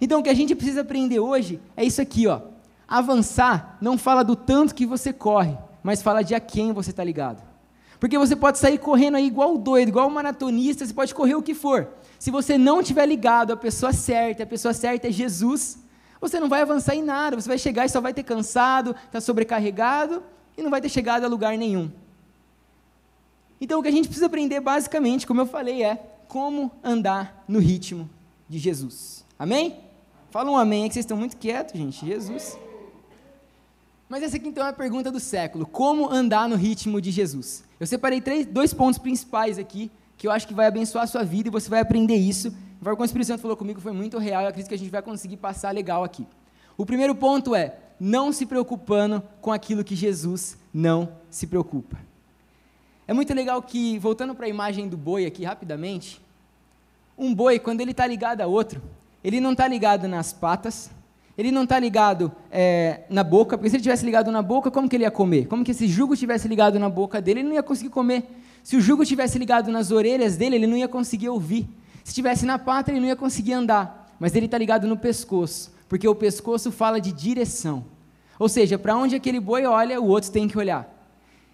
Então 0.00 0.18
o 0.18 0.24
que 0.24 0.28
a 0.28 0.34
gente 0.34 0.52
precisa 0.56 0.80
aprender 0.80 1.20
hoje 1.20 1.60
é 1.76 1.84
isso 1.84 2.02
aqui, 2.02 2.26
ó. 2.26 2.40
Avançar 2.88 3.78
não 3.80 3.96
fala 3.96 4.24
do 4.24 4.34
tanto 4.34 4.74
que 4.74 4.84
você 4.84 5.12
corre, 5.12 5.56
mas 5.84 6.02
fala 6.02 6.20
de 6.20 6.34
a 6.34 6.40
quem 6.40 6.72
você 6.72 6.90
está 6.90 7.04
ligado. 7.04 7.40
Porque 8.00 8.18
você 8.18 8.34
pode 8.34 8.58
sair 8.58 8.78
correndo 8.78 9.18
aí 9.18 9.26
igual 9.28 9.56
doido, 9.56 9.90
igual 9.90 10.08
um 10.08 10.12
maratonista, 10.12 10.84
você 10.84 10.92
pode 10.92 11.14
correr 11.14 11.36
o 11.36 11.42
que 11.42 11.54
for. 11.54 11.90
Se 12.18 12.32
você 12.32 12.58
não 12.58 12.80
estiver 12.80 13.06
ligado 13.06 13.52
à 13.52 13.56
pessoa 13.56 13.92
certa, 13.92 14.42
a 14.42 14.46
pessoa 14.46 14.74
certa 14.74 15.06
é 15.06 15.12
Jesus, 15.12 15.78
você 16.20 16.40
não 16.40 16.48
vai 16.48 16.62
avançar 16.62 16.96
em 16.96 17.04
nada, 17.04 17.40
você 17.40 17.46
vai 17.46 17.58
chegar 17.58 17.86
e 17.86 17.88
só 17.88 18.00
vai 18.00 18.12
ter 18.12 18.24
cansado, 18.24 18.96
está 19.06 19.20
sobrecarregado 19.20 20.24
e 20.58 20.62
não 20.62 20.70
vai 20.70 20.80
ter 20.80 20.88
chegado 20.88 21.22
a 21.22 21.28
lugar 21.28 21.56
nenhum. 21.56 21.88
Então 23.62 23.78
o 23.78 23.82
que 23.82 23.88
a 23.88 23.92
gente 23.92 24.08
precisa 24.08 24.26
aprender 24.26 24.58
basicamente, 24.58 25.24
como 25.24 25.40
eu 25.40 25.46
falei, 25.46 25.84
é 25.84 25.94
como 26.26 26.72
andar 26.82 27.44
no 27.46 27.60
ritmo 27.60 28.10
de 28.48 28.58
Jesus. 28.58 29.24
Amém? 29.38 29.76
Fala 30.32 30.50
um 30.50 30.56
amém 30.56 30.82
aí 30.82 30.88
que 30.88 30.94
vocês 30.94 31.04
estão 31.04 31.16
muito 31.16 31.36
quietos, 31.36 31.78
gente. 31.78 32.04
Jesus. 32.04 32.58
Mas 34.08 34.24
essa 34.24 34.36
aqui 34.36 34.48
então 34.48 34.66
é 34.66 34.70
a 34.70 34.72
pergunta 34.72 35.12
do 35.12 35.20
século: 35.20 35.64
como 35.64 36.10
andar 36.10 36.48
no 36.48 36.56
ritmo 36.56 37.00
de 37.00 37.12
Jesus? 37.12 37.62
Eu 37.78 37.86
separei 37.86 38.20
três, 38.20 38.46
dois 38.46 38.74
pontos 38.74 38.98
principais 38.98 39.60
aqui 39.60 39.92
que 40.18 40.26
eu 40.26 40.32
acho 40.32 40.48
que 40.48 40.54
vai 40.54 40.66
abençoar 40.66 41.04
a 41.04 41.06
sua 41.06 41.22
vida 41.22 41.48
e 41.48 41.52
você 41.52 41.70
vai 41.70 41.78
aprender 41.78 42.16
isso. 42.16 42.52
O 42.80 42.96
que 42.96 43.02
o 43.02 43.04
Espírito 43.04 43.28
Santo 43.28 43.42
falou 43.42 43.56
comigo 43.56 43.80
foi 43.80 43.92
muito 43.92 44.18
real 44.18 44.42
eu 44.42 44.48
acredito 44.48 44.70
que 44.70 44.74
a 44.74 44.78
gente 44.78 44.90
vai 44.90 45.02
conseguir 45.02 45.36
passar 45.36 45.72
legal 45.72 46.02
aqui. 46.02 46.26
O 46.76 46.84
primeiro 46.84 47.14
ponto 47.14 47.54
é 47.54 47.76
não 48.00 48.32
se 48.32 48.44
preocupando 48.44 49.22
com 49.40 49.52
aquilo 49.52 49.84
que 49.84 49.94
Jesus 49.94 50.58
não 50.74 51.12
se 51.30 51.46
preocupa. 51.46 52.10
É 53.06 53.12
muito 53.12 53.34
legal 53.34 53.60
que, 53.62 53.98
voltando 53.98 54.34
para 54.34 54.46
a 54.46 54.48
imagem 54.48 54.88
do 54.88 54.96
boi 54.96 55.26
aqui 55.26 55.44
rapidamente, 55.44 56.20
um 57.18 57.34
boi, 57.34 57.58
quando 57.58 57.80
ele 57.80 57.90
está 57.90 58.06
ligado 58.06 58.40
a 58.40 58.46
outro, 58.46 58.80
ele 59.22 59.40
não 59.40 59.52
está 59.52 59.66
ligado 59.66 60.06
nas 60.08 60.32
patas, 60.32 60.90
ele 61.36 61.50
não 61.50 61.64
está 61.64 61.78
ligado 61.78 62.30
é, 62.50 63.00
na 63.08 63.24
boca, 63.24 63.56
porque 63.56 63.70
se 63.70 63.76
ele 63.76 63.82
tivesse 63.82 64.04
ligado 64.04 64.30
na 64.30 64.42
boca, 64.42 64.70
como 64.70 64.88
que 64.88 64.96
ele 64.96 65.04
ia 65.04 65.10
comer? 65.10 65.46
Como 65.46 65.64
que 65.64 65.70
esse 65.70 65.88
jugo 65.88 66.16
tivesse 66.16 66.46
ligado 66.46 66.78
na 66.78 66.88
boca 66.88 67.20
dele, 67.20 67.40
ele 67.40 67.48
não 67.48 67.54
ia 67.54 67.62
conseguir 67.62 67.90
comer. 67.90 68.24
Se 68.62 68.76
o 68.76 68.80
jugo 68.80 69.04
tivesse 69.04 69.38
ligado 69.38 69.70
nas 69.72 69.90
orelhas 69.90 70.36
dele, 70.36 70.56
ele 70.56 70.66
não 70.66 70.76
ia 70.76 70.88
conseguir 70.88 71.28
ouvir. 71.28 71.68
Se 72.04 72.14
tivesse 72.14 72.44
na 72.44 72.58
pata, 72.58 72.90
ele 72.90 73.00
não 73.00 73.08
ia 73.08 73.16
conseguir 73.16 73.54
andar. 73.54 74.14
Mas 74.20 74.36
ele 74.36 74.46
está 74.46 74.58
ligado 74.58 74.86
no 74.86 74.96
pescoço, 74.96 75.72
porque 75.88 76.06
o 76.06 76.14
pescoço 76.14 76.70
fala 76.70 77.00
de 77.00 77.12
direção. 77.12 77.84
Ou 78.38 78.48
seja, 78.48 78.78
para 78.78 78.96
onde 78.96 79.16
aquele 79.16 79.40
boi 79.40 79.64
olha, 79.64 80.00
o 80.00 80.06
outro 80.06 80.30
tem 80.30 80.46
que 80.46 80.58
olhar. 80.58 80.91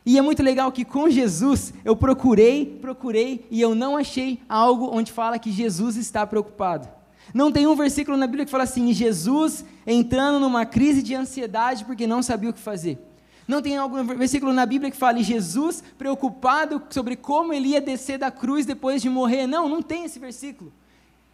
E 0.09 0.17
é 0.17 0.23
muito 0.23 0.43
legal 0.43 0.73
que 0.73 0.87
com 0.87 1.11
Jesus 1.11 1.75
eu 1.85 1.95
procurei, 1.95 2.65
procurei 2.81 3.47
e 3.51 3.61
eu 3.61 3.75
não 3.75 3.95
achei 3.95 4.41
algo 4.49 4.89
onde 4.91 5.13
fala 5.13 5.39
que 5.39 5.53
Jesus 5.53 5.99
está 5.99 6.27
preocupado. 6.27 6.89
Não 7.35 7.53
tem 7.53 7.67
um 7.67 7.77
versículo 7.77 8.17
na 8.17 8.27
Bíblia 8.27 8.47
que 8.47 8.51
fala 8.51 8.65
assim: 8.65 8.91
Jesus 8.91 9.67
entrando 9.87 10.41
numa 10.41 10.65
crise 10.65 11.03
de 11.03 11.15
ansiedade 11.15 11.85
porque 11.85 12.07
não 12.07 12.23
sabia 12.23 12.49
o 12.49 12.55
que 12.55 12.59
fazer. 12.59 12.99
Não 13.47 13.61
tem 13.61 13.77
algum 13.77 14.03
versículo 14.03 14.51
na 14.51 14.65
Bíblia 14.65 14.91
que 14.91 14.97
fale 14.97 15.23
Jesus 15.23 15.85
preocupado 15.99 16.81
sobre 16.89 17.15
como 17.15 17.53
ele 17.53 17.69
ia 17.69 17.81
descer 17.83 18.17
da 18.17 18.31
cruz 18.31 18.65
depois 18.65 19.03
de 19.03 19.11
morrer. 19.11 19.47
Não, 19.47 19.69
não 19.69 19.83
tem 19.83 20.05
esse 20.05 20.19
versículo. 20.19 20.73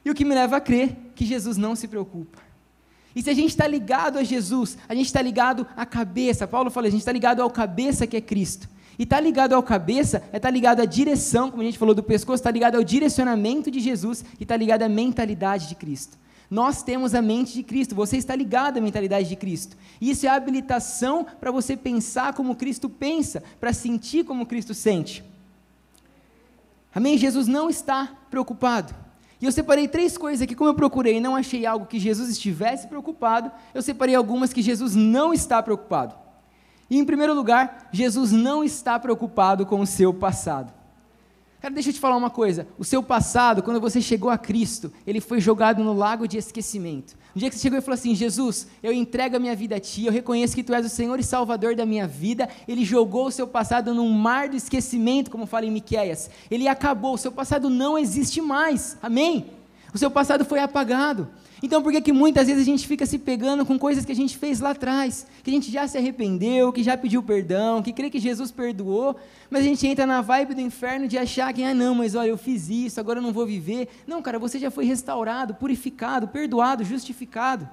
E 0.05 0.11
o 0.11 0.15
que 0.17 0.25
me 0.25 0.35
leva 0.35 0.57
a 0.57 0.61
crer 0.61 0.97
que 1.15 1.25
Jesus 1.25 1.57
não 1.57 1.77
se 1.77 1.87
preocupa. 1.87 2.43
E 3.15 3.23
se 3.23 3.31
a 3.31 3.35
gente 3.35 3.51
está 3.51 3.67
ligado 3.67 4.19
a 4.19 4.25
Jesus, 4.25 4.77
a 4.89 4.95
gente 4.95 5.07
está 5.07 5.23
ligado 5.23 5.67
à 5.77 5.87
cabeça. 5.87 6.47
Paulo 6.47 6.71
fala, 6.71 6.89
a 6.89 6.91
gente 6.91 7.01
está 7.01 7.13
ligado 7.13 7.41
ao 7.41 7.51
cabeça 7.51 8.07
que 8.07 8.17
é 8.17 8.21
Cristo. 8.21 8.69
E 8.99 9.05
estar 9.05 9.17
tá 9.17 9.23
ligado 9.23 9.53
ao 9.55 9.63
cabeça 9.63 10.19
é 10.33 10.37
estar 10.37 10.41
tá 10.41 10.51
ligado 10.51 10.81
à 10.81 10.85
direção, 10.85 11.51
como 11.51 11.63
a 11.63 11.65
gente 11.65 11.79
falou 11.79 11.95
do 11.95 12.03
pescoço, 12.03 12.41
está 12.41 12.51
ligado 12.51 12.77
ao 12.77 12.85
direcionamento 12.85 13.71
de 13.71 13.81
Jesus 13.81 14.25
e 14.39 14.43
está 14.43 14.57
ligado 14.57 14.83
à 14.83 14.89
mentalidade 14.89 15.69
de 15.69 15.75
Cristo. 15.75 16.19
Nós 16.51 16.83
temos 16.83 17.15
a 17.15 17.23
mente 17.23 17.55
de 17.55 17.63
Cristo, 17.63 17.95
você 17.95 18.17
está 18.17 18.37
ligado 18.37 18.79
à 18.79 18.81
mentalidade 18.81 19.29
de 19.29 19.37
Cristo. 19.37 19.77
Isso 20.01 20.27
é 20.27 20.29
habilitação 20.29 21.27
para 21.41 21.51
você 21.51 21.77
pensar 21.77 22.35
como 22.35 22.55
Cristo 22.55 22.89
pensa, 22.89 23.43
para 23.59 23.73
sentir 23.73 24.25
como 24.25 24.47
Cristo 24.47 24.75
sente. 24.75 25.25
Amém? 26.95 27.19
Jesus 27.19 27.49
não 27.49 27.69
está 27.69 28.13
preocupado. 28.31 28.95
E 29.45 29.47
eu 29.47 29.53
separei 29.53 29.87
três 29.87 30.17
coisas 30.17 30.41
aqui, 30.41 30.55
como 30.55 30.71
eu 30.71 30.75
procurei 30.75 31.19
e 31.19 31.21
não 31.21 31.37
achei 31.37 31.67
algo 31.67 31.85
que 31.85 31.99
Jesus 31.99 32.31
estivesse 32.31 32.89
preocupado, 32.89 33.53
eu 33.75 33.83
separei 33.83 34.15
algumas 34.15 34.55
que 34.55 34.63
Jesus 34.63 34.95
não 34.95 35.35
está 35.35 35.63
preocupado. 35.63 36.15
E 36.89 36.99
em 36.99 37.05
primeiro 37.05 37.35
lugar, 37.35 37.91
Jesus 37.93 38.33
não 38.33 38.65
está 38.65 38.99
preocupado 38.99 39.67
com 39.67 39.81
o 39.81 39.87
seu 39.87 40.15
passado. 40.15 40.73
Cara, 41.65 41.73
deixa 41.73 41.89
eu 41.89 41.95
te 41.95 41.99
falar 41.99 42.19
uma 42.19 42.29
coisa. 42.29 42.69
O 42.77 42.85
seu 42.85 43.03
passado, 43.03 43.63
quando 43.63 43.81
você 43.81 43.99
chegou 43.99 44.29
a 44.29 44.37
Cristo, 44.37 44.93
ele 45.07 45.19
foi 45.19 45.41
jogado 45.41 45.83
no 45.83 45.95
lago 45.95 46.29
de 46.29 46.37
esquecimento. 46.37 47.17
Um 47.35 47.39
dia 47.39 47.49
que 47.49 47.57
você 47.57 47.63
chegou 47.63 47.79
e 47.79 47.81
falou 47.81 47.95
assim: 47.95 48.15
Jesus, 48.15 48.67
eu 48.83 48.93
entrego 48.93 49.37
a 49.37 49.39
minha 49.39 49.57
vida 49.57 49.77
a 49.77 49.81
Ti, 49.81 50.05
eu 50.05 50.13
reconheço 50.13 50.55
que 50.55 50.63
Tu 50.63 50.75
és 50.75 50.85
o 50.85 50.91
Senhor 50.91 51.19
e 51.19 51.23
Salvador 51.23 51.75
da 51.75 51.87
minha 51.87 52.07
vida. 52.07 52.51
Ele 52.69 52.85
jogou 52.85 53.29
o 53.29 53.31
seu 53.31 53.47
passado 53.47 53.95
num 53.95 54.11
mar 54.11 54.51
do 54.51 54.57
esquecimento, 54.57 55.31
como 55.31 55.47
fala 55.47 55.65
em 55.65 55.71
Miquéias. 55.71 56.29
Ele 56.51 56.69
acabou, 56.69 57.15
o 57.15 57.19
seu 57.19 57.33
passado 57.33 57.71
não 57.71 57.97
existe 57.97 58.43
mais. 58.43 58.99
Amém? 59.03 59.47
O 59.95 59.97
seu 59.97 60.11
passado 60.11 60.45
foi 60.45 60.59
apagado. 60.59 61.31
Então 61.65 61.83
por 61.83 61.91
que, 61.91 62.03
que 62.03 62.13
muitas 62.13 62.47
vezes 62.47 62.61
a 62.61 62.67
gente 62.67 62.87
fica 62.87 63.07
se 63.07 63.19
pegando 63.19 63.65
com 63.65 63.79
coisas 63.79 64.05
que 64.05 64.13
a 64.13 64.15
gente 64.15 64.37
fez 64.37 64.61
lá 64.61 64.73
atrás, 64.73 65.27
que 65.43 65.49
a 65.49 65.53
gente 65.55 65.73
já 65.73 65.89
se 65.89 65.97
arrependeu, 65.97 66.71
que 66.71 66.83
já 66.83 66.95
pediu 66.95 67.23
perdão, 67.23 67.83
que 67.83 67.91
crê 67.91 68.11
que 68.11 68.19
Jesus 68.19 68.51
perdoou, 68.51 69.17
mas 69.49 69.63
a 69.63 69.65
gente 69.65 69.87
entra 69.87 70.05
na 70.05 70.21
vibe 70.21 70.57
do 70.57 70.61
inferno 70.61 71.09
de 71.09 71.17
achar 71.17 71.55
que, 71.55 71.65
ah 71.65 71.73
não, 71.73 71.95
mas 71.95 72.15
olha, 72.15 72.29
eu 72.29 72.37
fiz 72.37 72.69
isso, 72.69 73.01
agora 73.01 73.19
eu 73.19 73.23
não 73.23 73.33
vou 73.33 73.47
viver. 73.47 73.89
Não, 74.07 74.21
cara, 74.21 74.39
você 74.39 74.59
já 74.59 74.71
foi 74.71 74.85
restaurado, 74.85 75.55
purificado, 75.55 76.29
perdoado, 76.29 76.85
justificado. 76.85 77.67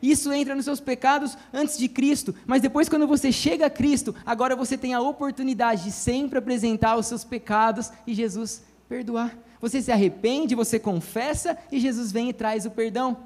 Isso 0.00 0.32
entra 0.32 0.54
nos 0.54 0.64
seus 0.64 0.78
pecados 0.78 1.36
antes 1.52 1.76
de 1.76 1.88
Cristo, 1.88 2.32
mas 2.46 2.62
depois, 2.62 2.88
quando 2.88 3.08
você 3.08 3.32
chega 3.32 3.66
a 3.66 3.70
Cristo, 3.70 4.14
agora 4.24 4.54
você 4.54 4.78
tem 4.78 4.94
a 4.94 5.00
oportunidade 5.00 5.82
de 5.82 5.90
sempre 5.90 6.38
apresentar 6.38 6.96
os 6.96 7.06
seus 7.06 7.24
pecados 7.24 7.90
e 8.06 8.14
Jesus 8.14 8.62
perdoar. 8.88 9.36
Você 9.60 9.80
se 9.80 9.90
arrepende, 9.90 10.54
você 10.54 10.78
confessa 10.78 11.56
e 11.70 11.80
Jesus 11.80 12.12
vem 12.12 12.28
e 12.28 12.32
traz 12.32 12.66
o 12.66 12.70
perdão. 12.70 13.16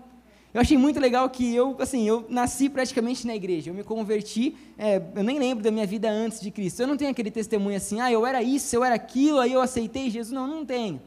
Eu 0.53 0.61
achei 0.61 0.77
muito 0.77 0.99
legal 0.99 1.31
que 1.31 1.55
eu, 1.55 1.77
assim, 1.79 2.09
eu 2.09 2.27
nasci 2.29 2.69
praticamente 2.69 3.25
na 3.27 3.37
igreja. 3.37 3.71
Eu 3.71 3.75
me 3.75 3.85
converti, 3.85 4.57
é, 4.77 5.01
eu 5.15 5.23
nem 5.23 5.39
lembro 5.39 5.63
da 5.63 5.71
minha 5.71 5.87
vida 5.87 6.11
antes 6.11 6.41
de 6.41 6.51
Cristo. 6.51 6.81
Eu 6.81 6.89
não 6.89 6.97
tenho 6.97 7.11
aquele 7.11 7.31
testemunho 7.31 7.77
assim, 7.77 8.01
ah, 8.01 8.11
eu 8.11 8.27
era 8.27 8.43
isso, 8.43 8.75
eu 8.75 8.83
era 8.83 8.97
aquilo, 8.97 9.39
aí 9.39 9.53
eu 9.53 9.61
aceitei 9.61 10.11
Jesus. 10.11 10.33
Não, 10.33 10.49
não 10.49 10.67
tenho. 10.67 11.01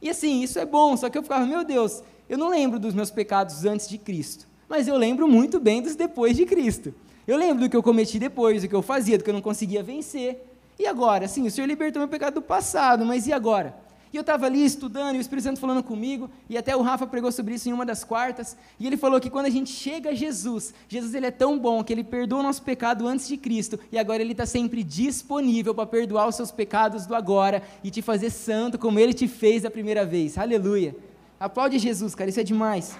E 0.00 0.08
assim, 0.08 0.40
isso 0.42 0.58
é 0.58 0.64
bom, 0.64 0.96
só 0.96 1.10
que 1.10 1.18
eu 1.18 1.22
ficava, 1.22 1.44
meu 1.44 1.64
Deus, 1.64 2.02
eu 2.28 2.38
não 2.38 2.48
lembro 2.48 2.78
dos 2.78 2.94
meus 2.94 3.10
pecados 3.10 3.64
antes 3.64 3.88
de 3.88 3.98
Cristo, 3.98 4.46
mas 4.68 4.88
eu 4.88 4.96
lembro 4.96 5.28
muito 5.28 5.58
bem 5.58 5.82
dos 5.82 5.96
depois 5.96 6.36
de 6.36 6.46
Cristo. 6.46 6.94
Eu 7.26 7.36
lembro 7.36 7.64
do 7.64 7.68
que 7.68 7.76
eu 7.76 7.82
cometi 7.82 8.18
depois, 8.18 8.62
do 8.62 8.68
que 8.68 8.74
eu 8.74 8.82
fazia, 8.82 9.18
do 9.18 9.24
que 9.24 9.30
eu 9.30 9.34
não 9.34 9.42
conseguia 9.42 9.82
vencer. 9.82 10.46
E 10.78 10.86
agora? 10.86 11.28
Sim, 11.28 11.46
o 11.46 11.50
Senhor 11.50 11.66
libertou 11.66 12.00
meu 12.00 12.08
pecado 12.08 12.34
do 12.34 12.42
passado, 12.42 13.04
mas 13.04 13.26
e 13.26 13.32
agora? 13.32 13.74
E 14.12 14.16
eu 14.16 14.22
estava 14.22 14.46
ali 14.46 14.64
estudando, 14.64 15.14
e 15.14 15.18
o 15.18 15.20
Espírito 15.20 15.44
Santo 15.44 15.60
falando 15.60 15.82
comigo, 15.84 16.28
e 16.48 16.58
até 16.58 16.74
o 16.74 16.82
Rafa 16.82 17.06
pregou 17.06 17.30
sobre 17.30 17.54
isso 17.54 17.68
em 17.68 17.72
uma 17.72 17.86
das 17.86 18.02
quartas, 18.02 18.56
e 18.78 18.86
ele 18.86 18.96
falou 18.96 19.20
que 19.20 19.30
quando 19.30 19.46
a 19.46 19.50
gente 19.50 19.70
chega 19.70 20.10
a 20.10 20.14
Jesus, 20.14 20.74
Jesus 20.88 21.14
ele 21.14 21.26
é 21.26 21.30
tão 21.30 21.56
bom 21.56 21.84
que 21.84 21.92
ele 21.92 22.02
perdoa 22.02 22.40
o 22.40 22.42
nosso 22.42 22.62
pecado 22.62 23.06
antes 23.06 23.28
de 23.28 23.36
Cristo, 23.36 23.78
e 23.92 23.98
agora 23.98 24.20
ele 24.20 24.32
está 24.32 24.46
sempre 24.46 24.82
disponível 24.82 25.74
para 25.74 25.86
perdoar 25.86 26.26
os 26.26 26.34
seus 26.34 26.50
pecados 26.50 27.06
do 27.06 27.14
agora 27.14 27.62
e 27.84 27.90
te 27.90 28.02
fazer 28.02 28.30
santo 28.30 28.78
como 28.78 28.98
ele 28.98 29.14
te 29.14 29.28
fez 29.28 29.64
a 29.64 29.70
primeira 29.70 30.04
vez. 30.04 30.36
Aleluia. 30.36 30.96
Aplaude 31.38 31.78
Jesus, 31.78 32.14
cara, 32.14 32.30
isso 32.30 32.40
é 32.40 32.44
demais. 32.44 32.98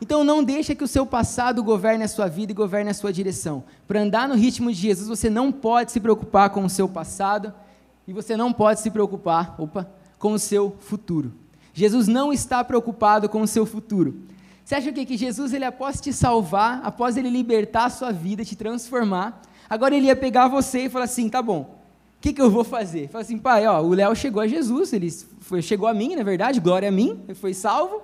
Então 0.00 0.22
não 0.22 0.44
deixa 0.44 0.74
que 0.74 0.84
o 0.84 0.88
seu 0.88 1.06
passado 1.06 1.62
governe 1.62 2.04
a 2.04 2.08
sua 2.08 2.26
vida 2.26 2.52
e 2.52 2.54
governe 2.54 2.90
a 2.90 2.94
sua 2.94 3.12
direção. 3.12 3.64
Para 3.88 4.02
andar 4.02 4.28
no 4.28 4.34
ritmo 4.34 4.70
de 4.70 4.78
Jesus, 4.78 5.08
você 5.08 5.30
não 5.30 5.50
pode 5.50 5.92
se 5.92 6.00
preocupar 6.00 6.50
com 6.50 6.64
o 6.64 6.68
seu 6.68 6.88
passado, 6.88 7.54
e 8.06 8.12
você 8.12 8.36
não 8.36 8.52
pode 8.52 8.80
se 8.80 8.90
preocupar, 8.90 9.54
opa, 9.58 9.88
com 10.18 10.32
o 10.32 10.38
seu 10.38 10.76
futuro. 10.80 11.32
Jesus 11.74 12.08
não 12.08 12.32
está 12.32 12.64
preocupado 12.64 13.28
com 13.28 13.42
o 13.42 13.46
seu 13.46 13.66
futuro. 13.66 14.22
Você 14.64 14.74
acha 14.74 14.92
que, 14.92 15.04
que 15.04 15.16
Jesus, 15.16 15.52
ele 15.52 15.64
após 15.64 16.00
te 16.00 16.12
salvar, 16.12 16.80
após 16.82 17.16
ele 17.16 17.30
libertar 17.30 17.84
a 17.84 17.90
sua 17.90 18.12
vida, 18.12 18.44
te 18.44 18.56
transformar, 18.56 19.42
agora 19.68 19.94
ele 19.94 20.06
ia 20.06 20.16
pegar 20.16 20.48
você 20.48 20.86
e 20.86 20.88
falar 20.88 21.04
assim, 21.04 21.28
tá 21.28 21.40
bom, 21.40 21.76
o 22.18 22.20
que, 22.20 22.32
que 22.32 22.40
eu 22.40 22.50
vou 22.50 22.64
fazer? 22.64 23.08
Fala 23.08 23.22
assim, 23.22 23.38
pai, 23.38 23.66
ó, 23.66 23.80
o 23.82 23.92
Léo 23.92 24.16
chegou 24.16 24.42
a 24.42 24.46
Jesus, 24.46 24.92
ele 24.92 25.10
foi, 25.40 25.62
chegou 25.62 25.86
a 25.86 25.94
mim, 25.94 26.16
na 26.16 26.24
verdade, 26.24 26.58
glória 26.58 26.88
a 26.88 26.92
mim, 26.92 27.22
ele 27.28 27.34
foi 27.34 27.54
salvo, 27.54 28.02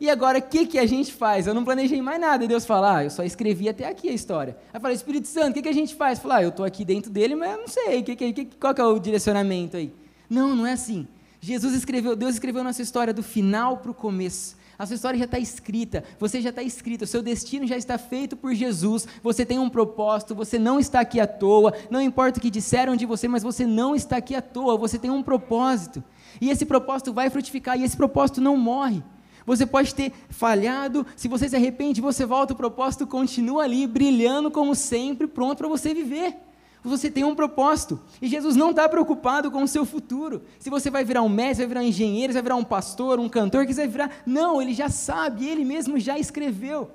e 0.00 0.08
agora 0.08 0.38
o 0.38 0.42
que, 0.42 0.66
que 0.66 0.78
a 0.78 0.86
gente 0.86 1.12
faz? 1.12 1.46
Eu 1.46 1.52
não 1.52 1.62
planejei 1.62 2.00
mais 2.00 2.18
nada. 2.18 2.42
E 2.44 2.48
Deus 2.48 2.64
fala, 2.64 2.96
ah, 2.96 3.04
eu 3.04 3.10
só 3.10 3.22
escrevi 3.22 3.68
até 3.68 3.86
aqui 3.86 4.08
a 4.08 4.12
história. 4.12 4.56
Aí 4.72 4.80
fala, 4.80 4.94
Espírito 4.94 5.28
Santo, 5.28 5.50
o 5.50 5.54
que, 5.54 5.62
que 5.62 5.68
a 5.68 5.74
gente 5.74 5.94
faz? 5.94 6.18
Fala, 6.18 6.36
ah, 6.36 6.42
eu 6.42 6.48
estou 6.48 6.64
aqui 6.64 6.84
dentro 6.84 7.10
dele, 7.10 7.34
mas 7.34 7.52
eu 7.52 7.58
não 7.58 7.68
sei, 7.68 8.02
que, 8.02 8.16
que, 8.16 8.44
qual 8.58 8.74
que 8.74 8.80
é 8.80 8.84
o 8.84 8.98
direcionamento 8.98 9.76
aí? 9.76 9.92
Não, 10.28 10.56
não 10.56 10.66
é 10.66 10.72
assim. 10.72 11.06
Jesus 11.38 11.74
escreveu, 11.74 12.16
Deus 12.16 12.34
escreveu 12.34 12.64
nossa 12.64 12.80
história 12.80 13.12
do 13.12 13.22
final 13.22 13.76
para 13.76 13.90
o 13.90 13.94
começo. 13.94 14.56
A 14.78 14.86
sua 14.86 14.94
história 14.94 15.18
já 15.18 15.26
está 15.26 15.38
escrita, 15.38 16.02
você 16.18 16.40
já 16.40 16.48
está 16.48 16.62
escrito, 16.62 17.02
o 17.02 17.06
seu 17.06 17.20
destino 17.20 17.66
já 17.66 17.76
está 17.76 17.98
feito 17.98 18.34
por 18.34 18.54
Jesus, 18.54 19.06
você 19.22 19.44
tem 19.44 19.58
um 19.58 19.68
propósito, 19.68 20.34
você 20.34 20.58
não 20.58 20.80
está 20.80 21.00
aqui 21.00 21.20
à 21.20 21.26
toa, 21.26 21.74
não 21.90 22.00
importa 22.00 22.38
o 22.38 22.42
que 22.42 22.50
disseram 22.50 22.96
de 22.96 23.04
você, 23.04 23.28
mas 23.28 23.42
você 23.42 23.66
não 23.66 23.94
está 23.94 24.16
aqui 24.16 24.34
à 24.34 24.40
toa, 24.40 24.78
você 24.78 24.98
tem 24.98 25.10
um 25.10 25.22
propósito. 25.22 26.02
E 26.40 26.48
esse 26.48 26.64
propósito 26.64 27.12
vai 27.12 27.28
frutificar, 27.28 27.78
e 27.78 27.84
esse 27.84 27.94
propósito 27.94 28.40
não 28.40 28.56
morre. 28.56 29.02
Você 29.50 29.66
pode 29.66 29.92
ter 29.92 30.12
falhado, 30.28 31.04
se 31.16 31.26
você 31.26 31.48
se 31.48 31.56
arrepende, 31.56 32.00
você 32.00 32.24
volta, 32.24 32.52
o 32.52 32.56
propósito 32.56 33.04
continua 33.04 33.64
ali, 33.64 33.84
brilhando 33.84 34.48
como 34.48 34.76
sempre, 34.76 35.26
pronto 35.26 35.58
para 35.58 35.66
você 35.66 35.92
viver. 35.92 36.36
Você 36.84 37.10
tem 37.10 37.24
um 37.24 37.34
propósito. 37.34 37.98
E 38.22 38.28
Jesus 38.28 38.54
não 38.54 38.70
está 38.70 38.88
preocupado 38.88 39.50
com 39.50 39.64
o 39.64 39.66
seu 39.66 39.84
futuro. 39.84 40.42
Se 40.60 40.70
você 40.70 40.88
vai 40.88 41.04
virar 41.04 41.22
um 41.22 41.28
mestre, 41.28 41.64
vai 41.64 41.66
virar 41.66 41.80
um 41.80 41.88
engenheiro, 41.88 42.32
vai 42.32 42.42
virar 42.42 42.54
um 42.54 42.62
pastor, 42.62 43.18
um 43.18 43.28
cantor, 43.28 43.66
que 43.66 43.74
você 43.74 43.80
vai 43.80 43.88
virar. 43.88 44.22
Não, 44.24 44.62
ele 44.62 44.72
já 44.72 44.88
sabe, 44.88 45.48
ele 45.48 45.64
mesmo 45.64 45.98
já 45.98 46.16
escreveu. 46.16 46.88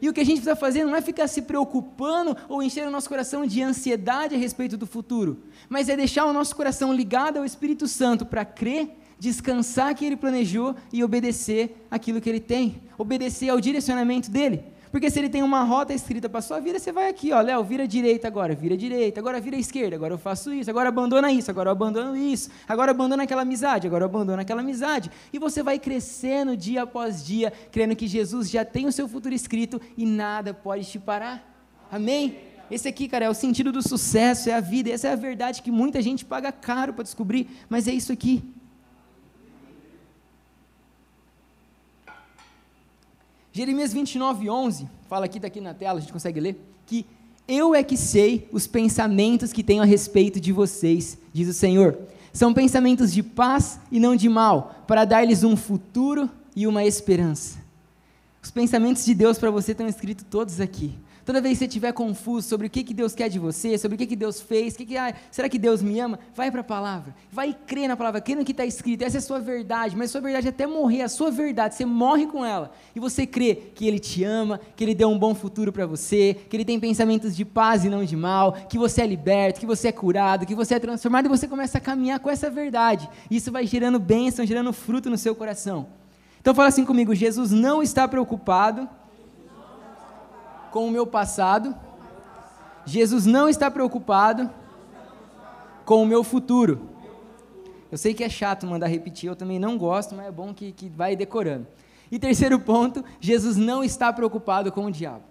E 0.00 0.08
o 0.08 0.12
que 0.12 0.20
a 0.20 0.24
gente 0.24 0.36
precisa 0.36 0.54
fazer 0.54 0.84
não 0.84 0.94
é 0.94 1.00
ficar 1.00 1.26
se 1.26 1.42
preocupando 1.42 2.36
ou 2.48 2.62
encher 2.62 2.86
o 2.86 2.90
nosso 2.90 3.08
coração 3.08 3.44
de 3.44 3.60
ansiedade 3.62 4.36
a 4.36 4.38
respeito 4.38 4.76
do 4.76 4.86
futuro, 4.86 5.42
mas 5.68 5.88
é 5.88 5.96
deixar 5.96 6.24
o 6.26 6.32
nosso 6.32 6.54
coração 6.54 6.92
ligado 6.92 7.38
ao 7.38 7.44
Espírito 7.44 7.88
Santo 7.88 8.24
para 8.24 8.44
crer 8.44 8.99
descansar 9.20 9.94
que 9.94 10.04
ele 10.04 10.16
planejou 10.16 10.74
e 10.90 11.04
obedecer 11.04 11.86
aquilo 11.90 12.20
que 12.20 12.28
ele 12.28 12.40
tem, 12.40 12.80
obedecer 12.96 13.50
ao 13.50 13.60
direcionamento 13.60 14.30
dele. 14.30 14.64
Porque 14.90 15.08
se 15.08 15.20
ele 15.20 15.28
tem 15.28 15.42
uma 15.42 15.62
rota 15.62 15.94
escrita 15.94 16.28
para 16.28 16.40
sua 16.40 16.58
vida, 16.58 16.78
você 16.78 16.90
vai 16.90 17.08
aqui, 17.08 17.32
ó, 17.32 17.40
Léo, 17.40 17.62
vira 17.62 17.86
direita 17.86 18.26
agora, 18.26 18.56
vira 18.56 18.76
direita, 18.76 19.20
agora 19.20 19.40
vira 19.40 19.56
esquerda, 19.56 19.94
agora 19.94 20.14
eu 20.14 20.18
faço 20.18 20.52
isso, 20.52 20.68
agora 20.68 20.88
abandona 20.88 21.30
isso, 21.30 21.48
agora 21.48 21.68
eu 21.68 21.72
abandono 21.72 22.16
isso, 22.16 22.50
agora 22.66 22.90
abandona 22.90 23.22
aquela 23.22 23.42
amizade, 23.42 23.86
agora 23.86 24.02
eu 24.02 24.08
abandono 24.08 24.42
aquela 24.42 24.62
amizade. 24.62 25.08
E 25.32 25.38
você 25.38 25.62
vai 25.62 25.78
crescendo 25.78 26.56
dia 26.56 26.82
após 26.82 27.24
dia, 27.24 27.52
crendo 27.70 27.94
que 27.94 28.08
Jesus 28.08 28.50
já 28.50 28.64
tem 28.64 28.86
o 28.86 28.92
seu 28.92 29.06
futuro 29.06 29.32
escrito 29.32 29.80
e 29.96 30.04
nada 30.04 30.52
pode 30.52 30.84
te 30.84 30.98
parar. 30.98 31.46
Amém? 31.92 32.38
Esse 32.68 32.88
aqui, 32.88 33.06
cara, 33.06 33.26
é 33.26 33.30
o 33.30 33.34
sentido 33.34 33.70
do 33.70 33.86
sucesso, 33.86 34.48
é 34.48 34.54
a 34.54 34.60
vida, 34.60 34.90
essa 34.90 35.06
é 35.06 35.12
a 35.12 35.16
verdade 35.16 35.62
que 35.62 35.70
muita 35.70 36.02
gente 36.02 36.24
paga 36.24 36.50
caro 36.50 36.92
para 36.94 37.04
descobrir, 37.04 37.48
mas 37.68 37.86
é 37.86 37.92
isso 37.92 38.12
aqui. 38.12 38.42
Jeremias 43.60 43.92
29, 43.92 44.48
11, 44.48 44.88
fala 45.06 45.26
aqui, 45.26 45.36
está 45.36 45.46
aqui 45.46 45.60
na 45.60 45.74
tela, 45.74 45.98
a 45.98 46.00
gente 46.00 46.14
consegue 46.14 46.40
ler, 46.40 46.58
que 46.86 47.04
eu 47.46 47.74
é 47.74 47.82
que 47.82 47.94
sei 47.94 48.48
os 48.50 48.66
pensamentos 48.66 49.52
que 49.52 49.62
tenho 49.62 49.82
a 49.82 49.84
respeito 49.84 50.40
de 50.40 50.50
vocês, 50.50 51.18
diz 51.30 51.46
o 51.46 51.52
Senhor. 51.52 51.98
São 52.32 52.54
pensamentos 52.54 53.12
de 53.12 53.22
paz 53.22 53.78
e 53.92 54.00
não 54.00 54.16
de 54.16 54.30
mal, 54.30 54.82
para 54.86 55.04
dar-lhes 55.04 55.44
um 55.44 55.58
futuro 55.58 56.30
e 56.56 56.66
uma 56.66 56.86
esperança. 56.86 57.58
Os 58.42 58.50
pensamentos 58.50 59.04
de 59.04 59.14
Deus 59.14 59.36
para 59.36 59.50
você 59.50 59.72
estão 59.72 59.86
escritos 59.86 60.24
todos 60.30 60.58
aqui. 60.58 60.94
Toda 61.24 61.40
vez 61.40 61.54
que 61.54 61.58
você 61.60 61.64
estiver 61.66 61.92
confuso 61.92 62.48
sobre 62.48 62.66
o 62.66 62.70
que, 62.70 62.82
que 62.82 62.94
Deus 62.94 63.14
quer 63.14 63.28
de 63.28 63.38
você, 63.38 63.76
sobre 63.76 63.94
o 63.94 63.98
que, 63.98 64.06
que 64.06 64.16
Deus 64.16 64.40
fez, 64.40 64.76
que 64.76 64.86
que, 64.86 64.94
será 65.30 65.48
que 65.48 65.58
Deus 65.58 65.82
me 65.82 66.00
ama? 66.00 66.18
Vai 66.34 66.50
para 66.50 66.62
a 66.62 66.64
palavra, 66.64 67.14
vai 67.30 67.54
crer 67.66 67.88
na 67.88 67.96
palavra, 67.96 68.20
crê 68.20 68.34
no 68.34 68.44
que 68.44 68.52
está 68.52 68.64
escrito, 68.64 69.02
essa 69.02 69.18
é 69.18 69.20
a 69.20 69.22
sua 69.22 69.38
verdade, 69.38 69.96
mas 69.96 70.10
a 70.10 70.12
sua 70.12 70.20
verdade 70.22 70.46
é 70.46 70.50
até 70.50 70.66
morrer, 70.66 71.02
a 71.02 71.08
sua 71.08 71.30
verdade, 71.30 71.74
você 71.74 71.84
morre 71.84 72.26
com 72.26 72.44
ela, 72.44 72.72
e 72.96 73.00
você 73.00 73.26
crê 73.26 73.54
que 73.54 73.86
Ele 73.86 73.98
te 73.98 74.24
ama, 74.24 74.58
que 74.74 74.82
Ele 74.82 74.94
deu 74.94 75.10
um 75.10 75.18
bom 75.18 75.34
futuro 75.34 75.72
para 75.72 75.86
você, 75.86 76.36
que 76.48 76.56
Ele 76.56 76.64
tem 76.64 76.80
pensamentos 76.80 77.36
de 77.36 77.44
paz 77.44 77.84
e 77.84 77.90
não 77.90 78.04
de 78.04 78.16
mal, 78.16 78.52
que 78.68 78.78
você 78.78 79.02
é 79.02 79.06
liberto, 79.06 79.60
que 79.60 79.66
você 79.66 79.88
é 79.88 79.92
curado, 79.92 80.46
que 80.46 80.54
você 80.54 80.74
é 80.74 80.78
transformado, 80.78 81.26
e 81.26 81.28
você 81.28 81.46
começa 81.46 81.78
a 81.78 81.80
caminhar 81.80 82.18
com 82.20 82.30
essa 82.30 82.48
verdade, 82.48 83.08
isso 83.30 83.52
vai 83.52 83.66
gerando 83.66 83.98
bênção, 83.98 84.46
gerando 84.46 84.72
fruto 84.72 85.10
no 85.10 85.18
seu 85.18 85.34
coração. 85.34 85.86
Então 86.40 86.54
fala 86.54 86.68
assim 86.68 86.86
comigo, 86.86 87.14
Jesus 87.14 87.50
não 87.50 87.82
está 87.82 88.08
preocupado 88.08 88.88
com 90.70 90.86
o 90.86 90.90
meu 90.90 91.06
passado. 91.06 91.74
Jesus 92.84 93.26
não 93.26 93.48
está 93.48 93.70
preocupado 93.70 94.50
com 95.84 96.02
o 96.02 96.06
meu 96.06 96.22
futuro. 96.22 96.88
Eu 97.90 97.98
sei 97.98 98.14
que 98.14 98.22
é 98.22 98.28
chato 98.28 98.66
mandar 98.66 98.86
repetir, 98.86 99.28
eu 99.28 99.34
também 99.34 99.58
não 99.58 99.76
gosto, 99.76 100.14
mas 100.14 100.26
é 100.26 100.30
bom 100.30 100.54
que, 100.54 100.72
que 100.72 100.88
vai 100.88 101.16
decorando. 101.16 101.66
E 102.10 102.18
terceiro 102.18 102.58
ponto, 102.58 103.04
Jesus 103.20 103.56
não 103.56 103.82
está 103.82 104.12
preocupado 104.12 104.70
com 104.70 104.84
o 104.84 104.90
diabo. 104.90 105.24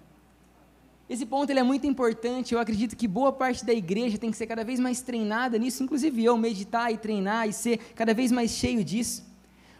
Esse 1.09 1.25
ponto 1.25 1.49
ele 1.49 1.59
é 1.59 1.63
muito 1.63 1.87
importante, 1.87 2.53
eu 2.53 2.59
acredito 2.59 2.95
que 2.95 3.07
boa 3.07 3.31
parte 3.31 3.65
da 3.65 3.73
igreja 3.73 4.17
tem 4.17 4.29
que 4.29 4.37
ser 4.37 4.45
cada 4.45 4.63
vez 4.63 4.79
mais 4.79 5.01
treinada 5.01 5.57
nisso, 5.57 5.81
inclusive 5.81 6.23
eu, 6.23 6.37
meditar 6.37 6.93
e 6.93 6.97
treinar 6.97 7.47
e 7.47 7.53
ser 7.53 7.79
cada 7.95 8.13
vez 8.13 8.31
mais 8.31 8.51
cheio 8.51 8.83
disso. 8.83 9.28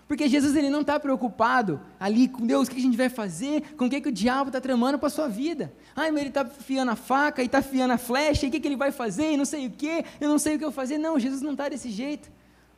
Porque 0.09 0.27
Jesus 0.27 0.55
ele 0.55 0.71
não 0.71 0.81
está 0.81 0.99
preocupado 0.99 1.79
ali 1.99 2.27
com 2.27 2.43
Deus, 2.43 2.67
o 2.67 2.71
que 2.71 2.77
a 2.77 2.81
gente 2.81 2.97
vai 2.97 3.09
fazer, 3.09 3.75
com 3.77 3.85
o 3.85 3.89
que, 3.89 4.01
que 4.01 4.09
o 4.09 4.11
diabo 4.11 4.49
está 4.49 4.59
tramando 4.59 4.97
para 4.97 5.05
a 5.05 5.11
sua 5.11 5.27
vida. 5.27 5.71
Ai, 5.95 6.09
mas 6.09 6.21
ele 6.21 6.29
está 6.29 6.43
fiando 6.43 6.89
a 6.89 6.95
faca 6.95 7.43
e 7.43 7.45
está 7.45 7.61
fiando 7.61 7.93
a 7.93 7.97
flecha, 7.99 8.43
e 8.47 8.49
o 8.49 8.51
que, 8.51 8.59
que 8.59 8.67
ele 8.67 8.75
vai 8.75 8.91
fazer, 8.91 9.33
e 9.33 9.37
não 9.37 9.45
sei 9.45 9.67
o 9.67 9.69
que, 9.69 10.03
eu 10.19 10.27
não 10.27 10.39
sei 10.39 10.55
o 10.55 10.57
que 10.57 10.65
eu 10.65 10.71
fazer. 10.71 10.97
Não, 10.97 11.19
Jesus 11.19 11.43
não 11.43 11.51
está 11.51 11.69
desse 11.69 11.91
jeito. 11.91 12.31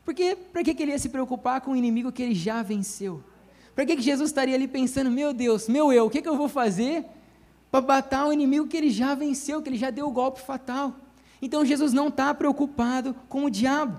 Porque 0.03 0.35
para 0.51 0.61
que, 0.61 0.73
que 0.73 0.83
ele 0.83 0.91
ia 0.91 0.99
se 0.99 1.07
preocupar 1.07 1.61
com 1.61 1.71
o 1.71 1.75
inimigo 1.77 2.11
que 2.11 2.21
ele 2.21 2.35
já 2.35 2.61
venceu? 2.61 3.23
Para 3.73 3.85
que, 3.85 3.95
que 3.95 4.01
Jesus 4.01 4.29
estaria 4.29 4.53
ali 4.53 4.67
pensando, 4.67 5.09
meu 5.09 5.31
Deus, 5.31 5.69
meu 5.69 5.93
eu, 5.93 6.07
o 6.07 6.09
que, 6.09 6.21
que 6.21 6.27
eu 6.27 6.35
vou 6.35 6.49
fazer 6.49 7.05
para 7.71 7.79
matar 7.79 8.27
o 8.27 8.33
inimigo 8.33 8.67
que 8.67 8.75
ele 8.75 8.89
já 8.89 9.15
venceu, 9.15 9.61
que 9.61 9.69
ele 9.69 9.77
já 9.77 9.89
deu 9.89 10.05
o 10.05 10.11
golpe 10.11 10.41
fatal? 10.41 10.93
Então 11.41 11.63
Jesus 11.63 11.93
não 11.93 12.09
está 12.09 12.33
preocupado 12.33 13.15
com 13.29 13.45
o 13.45 13.49
diabo. 13.49 13.97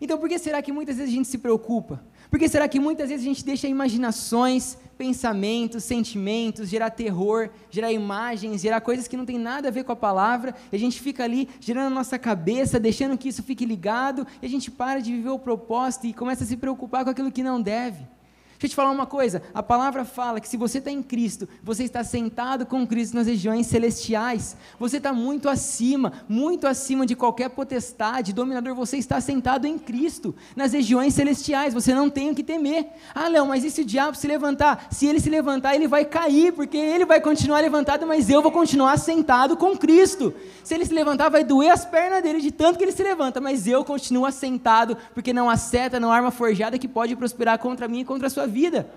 Então 0.00 0.16
por 0.16 0.28
que 0.28 0.38
será 0.38 0.62
que 0.62 0.70
muitas 0.70 0.96
vezes 0.96 1.12
a 1.12 1.16
gente 1.16 1.26
se 1.26 1.38
preocupa? 1.38 2.00
Porque 2.30 2.48
será 2.48 2.68
que 2.68 2.80
muitas 2.80 3.08
vezes 3.08 3.24
a 3.24 3.28
gente 3.28 3.44
deixa 3.44 3.68
imaginações, 3.68 4.76
pensamentos, 4.96 5.84
sentimentos, 5.84 6.68
gerar 6.68 6.90
terror, 6.90 7.50
gerar 7.70 7.92
imagens, 7.92 8.62
gerar 8.62 8.80
coisas 8.80 9.06
que 9.06 9.16
não 9.16 9.26
tem 9.26 9.38
nada 9.38 9.68
a 9.68 9.70
ver 9.70 9.84
com 9.84 9.92
a 9.92 9.96
palavra, 9.96 10.54
e 10.72 10.76
a 10.76 10.78
gente 10.78 11.00
fica 11.00 11.24
ali 11.24 11.48
gerando 11.60 11.90
na 11.90 11.96
nossa 11.96 12.18
cabeça, 12.18 12.80
deixando 12.80 13.16
que 13.18 13.28
isso 13.28 13.42
fique 13.42 13.64
ligado, 13.64 14.26
e 14.40 14.46
a 14.46 14.48
gente 14.48 14.70
para 14.70 15.00
de 15.00 15.12
viver 15.12 15.30
o 15.30 15.38
propósito 15.38 16.06
e 16.06 16.12
começa 16.12 16.44
a 16.44 16.46
se 16.46 16.56
preocupar 16.56 17.04
com 17.04 17.10
aquilo 17.10 17.30
que 17.30 17.42
não 17.42 17.60
deve. 17.60 18.15
Deixa 18.58 18.66
eu 18.66 18.70
te 18.70 18.76
falar 18.76 18.90
uma 18.90 19.06
coisa: 19.06 19.42
a 19.52 19.62
palavra 19.62 20.04
fala 20.04 20.40
que 20.40 20.48
se 20.48 20.56
você 20.56 20.78
está 20.78 20.90
em 20.90 21.02
Cristo, 21.02 21.48
você 21.62 21.84
está 21.84 22.02
sentado 22.02 22.64
com 22.64 22.86
Cristo 22.86 23.14
nas 23.14 23.26
regiões 23.26 23.66
celestiais, 23.66 24.56
você 24.78 24.96
está 24.96 25.12
muito 25.12 25.48
acima, 25.48 26.12
muito 26.28 26.66
acima 26.66 27.04
de 27.04 27.14
qualquer 27.14 27.50
potestade, 27.50 28.32
dominador, 28.32 28.74
você 28.74 28.96
está 28.96 29.20
sentado 29.20 29.66
em 29.66 29.78
Cristo, 29.78 30.34
nas 30.54 30.72
regiões 30.72 31.14
celestiais, 31.14 31.74
você 31.74 31.94
não 31.94 32.08
tem 32.08 32.30
o 32.30 32.34
que 32.34 32.42
temer. 32.42 32.86
Ah, 33.14 33.28
Léo, 33.28 33.46
mas 33.46 33.64
e 33.64 33.70
se 33.70 33.82
o 33.82 33.84
diabo 33.84 34.16
se 34.16 34.26
levantar? 34.26 34.86
Se 34.90 35.06
ele 35.06 35.20
se 35.20 35.28
levantar, 35.28 35.74
ele 35.74 35.86
vai 35.86 36.04
cair, 36.04 36.52
porque 36.52 36.76
ele 36.76 37.04
vai 37.04 37.20
continuar 37.20 37.60
levantado, 37.60 38.06
mas 38.06 38.30
eu 38.30 38.40
vou 38.40 38.50
continuar 38.50 38.96
sentado 38.98 39.56
com 39.56 39.76
Cristo. 39.76 40.32
Se 40.64 40.74
ele 40.74 40.86
se 40.86 40.94
levantar, 40.94 41.28
vai 41.28 41.44
doer 41.44 41.70
as 41.70 41.84
pernas 41.84 42.22
dele 42.22 42.40
de 42.40 42.50
tanto 42.50 42.78
que 42.78 42.84
ele 42.84 42.92
se 42.92 43.02
levanta, 43.02 43.40
mas 43.40 43.66
eu 43.66 43.84
continuo 43.84 44.24
assentado, 44.24 44.96
porque 45.12 45.32
não 45.32 45.50
há 45.50 45.56
seta, 45.56 46.00
não 46.00 46.10
há 46.10 46.16
arma 46.16 46.30
forjada 46.30 46.78
que 46.78 46.88
pode 46.88 47.14
prosperar 47.14 47.58
contra 47.58 47.86
mim 47.86 48.00
e 48.00 48.04
contra 48.04 48.28
a 48.28 48.30
sua 48.30 48.45
vida. 48.46 48.88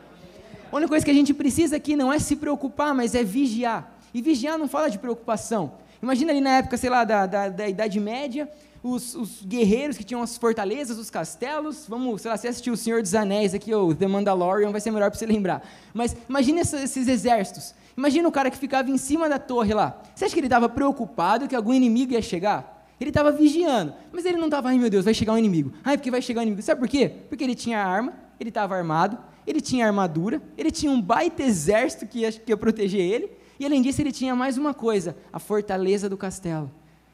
A 0.72 0.76
única 0.76 0.90
coisa 0.90 1.04
que 1.04 1.12
a 1.12 1.14
gente 1.14 1.34
precisa 1.34 1.76
aqui 1.76 1.96
não 1.96 2.14
é 2.14 2.20
se 2.20 2.36
preocupar, 2.36 2.94
mas 2.94 3.16
é 3.16 3.24
vigiar. 3.24 3.92
E 4.14 4.22
vigiar 4.22 4.58
não 4.58 4.68
fala 4.68 4.90
de 4.90 5.00
preocupação. 5.00 5.74
Imagina 6.02 6.32
ali 6.32 6.42
na 6.42 6.58
época, 6.58 6.78
sei 6.78 6.90
lá, 6.90 7.04
da, 7.04 7.26
da, 7.26 7.50
da 7.50 7.68
Idade 7.68 8.00
Média, 8.00 8.50
os, 8.82 9.16
os, 9.16 9.44
guerreiros 9.44 9.98
que 9.98 10.04
tinham 10.04 10.22
as 10.22 10.38
fortalezas, 10.38 10.98
os 10.98 11.10
castelos. 11.10 11.86
Vamos, 11.88 12.22
sei 12.22 12.32
lá, 12.32 12.38
você 12.38 12.48
assistiu 12.48 12.74
O 12.74 12.78
Senhor 12.78 13.02
dos 13.02 13.14
Anéis 13.14 13.54
aqui, 13.54 13.74
ou 13.74 13.94
The 13.94 14.08
Mandalorian, 14.08 14.72
vai 14.72 14.80
ser 14.80 14.92
melhor 14.92 15.10
para 15.10 15.20
você 15.20 15.26
lembrar. 15.26 15.68
Mas 15.94 16.16
imagine 16.28 16.62
esses 16.62 17.08
exércitos. 17.08 17.74
Imagina 17.98 18.30
o 18.30 18.32
cara 18.32 18.50
que 18.50 18.58
ficava 18.58 18.90
em 18.90 18.98
cima 18.98 19.28
da 19.28 19.38
torre 19.38 19.74
lá. 19.74 20.02
Você 20.16 20.26
acha 20.26 20.34
que 20.34 20.40
ele 20.40 20.48
estava 20.48 20.70
preocupado 20.70 21.48
que 21.48 21.56
algum 21.56 21.74
inimigo 21.74 22.14
ia 22.14 22.22
chegar? 22.22 22.88
Ele 23.00 23.10
estava 23.10 23.32
vigiando, 23.32 23.94
mas 24.12 24.26
ele 24.26 24.38
não 24.38 24.46
estava, 24.46 24.70
ai 24.70 24.78
meu 24.78 24.90
Deus, 24.90 25.06
vai 25.06 25.14
chegar 25.14 25.34
um 25.34 25.38
inimigo. 25.38 25.74
Ai, 25.84 25.98
porque 25.98 26.12
vai 26.12 26.22
chegar 26.22 26.42
um 26.42 26.44
inimigo. 26.44 26.62
Sabe 26.62 26.80
por 26.80 26.88
quê? 26.88 27.12
Porque 27.30 27.44
ele 27.44 27.56
tinha 27.56 27.82
arma, 27.82 28.14
ele 28.40 28.50
estava 28.50 28.76
armado, 28.76 29.18
ele 29.46 29.62
tinha 29.62 29.86
armadura, 29.86 30.42
ele 30.58 30.72
tinha 30.72 30.92
um 30.92 31.02
baita 31.02 31.44
exército 31.44 32.06
que 32.06 32.20
ia, 32.20 32.32
que 32.32 32.52
ia 32.52 32.58
proteger 32.58 33.02
ele, 33.02 33.32
e 33.60 33.66
além 33.66 33.82
disso 33.82 34.02
ele 34.02 34.12
tinha 34.12 34.36
mais 34.36 34.58
uma 34.58 34.74
coisa, 34.74 35.18
a 35.32 35.40
fortaleza 35.40 36.08
do 36.08 36.18
castelo. 36.18 36.72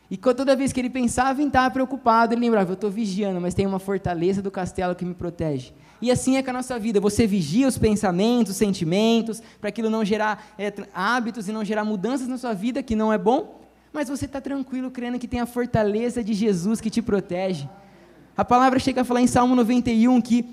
E 0.10 0.18
toda 0.18 0.56
vez 0.56 0.72
que 0.72 0.80
ele 0.80 0.90
pensava 0.90 1.42
em 1.42 1.48
estar 1.48 1.72
preocupado, 1.72 2.34
ele 2.34 2.42
lembrava, 2.42 2.72
eu 2.72 2.76
estou 2.76 2.92
vigiando, 2.92 3.42
mas 3.42 3.56
tem 3.56 3.66
uma 3.66 3.80
fortaleza 3.80 4.42
do 4.42 4.52
castelo 4.52 4.94
que 4.94 5.04
me 5.04 5.16
protege. 5.16 5.74
E 6.02 6.12
assim 6.12 6.38
é 6.38 6.44
com 6.44 6.52
a 6.52 6.54
nossa 6.54 6.78
vida, 6.78 7.00
você 7.00 7.26
vigia 7.26 7.68
os 7.68 7.78
pensamentos, 7.78 8.52
os 8.52 8.58
sentimentos, 8.58 9.42
para 9.60 9.70
aquilo 9.70 9.90
não 9.90 10.06
gerar 10.06 10.54
é, 10.58 10.72
hábitos 10.94 11.48
e 11.48 11.52
não 11.52 11.66
gerar 11.66 11.84
mudanças 11.84 12.28
na 12.28 12.38
sua 12.38 12.54
vida, 12.54 12.84
que 12.84 12.96
não 12.96 13.12
é 13.12 13.18
bom, 13.18 13.62
mas 13.92 14.08
você 14.10 14.26
está 14.26 14.40
tranquilo, 14.40 14.92
crendo 14.92 15.18
que 15.18 15.28
tem 15.28 15.40
a 15.40 15.46
fortaleza 15.46 16.24
de 16.24 16.34
Jesus 16.34 16.80
que 16.80 16.90
te 16.90 17.02
protege. 17.02 17.68
A 18.38 18.46
palavra 18.46 18.78
chega 18.78 19.02
a 19.02 19.06
falar 19.06 19.22
em 19.22 19.28
Salmo 19.28 19.56
91 19.56 20.22
que 20.22 20.46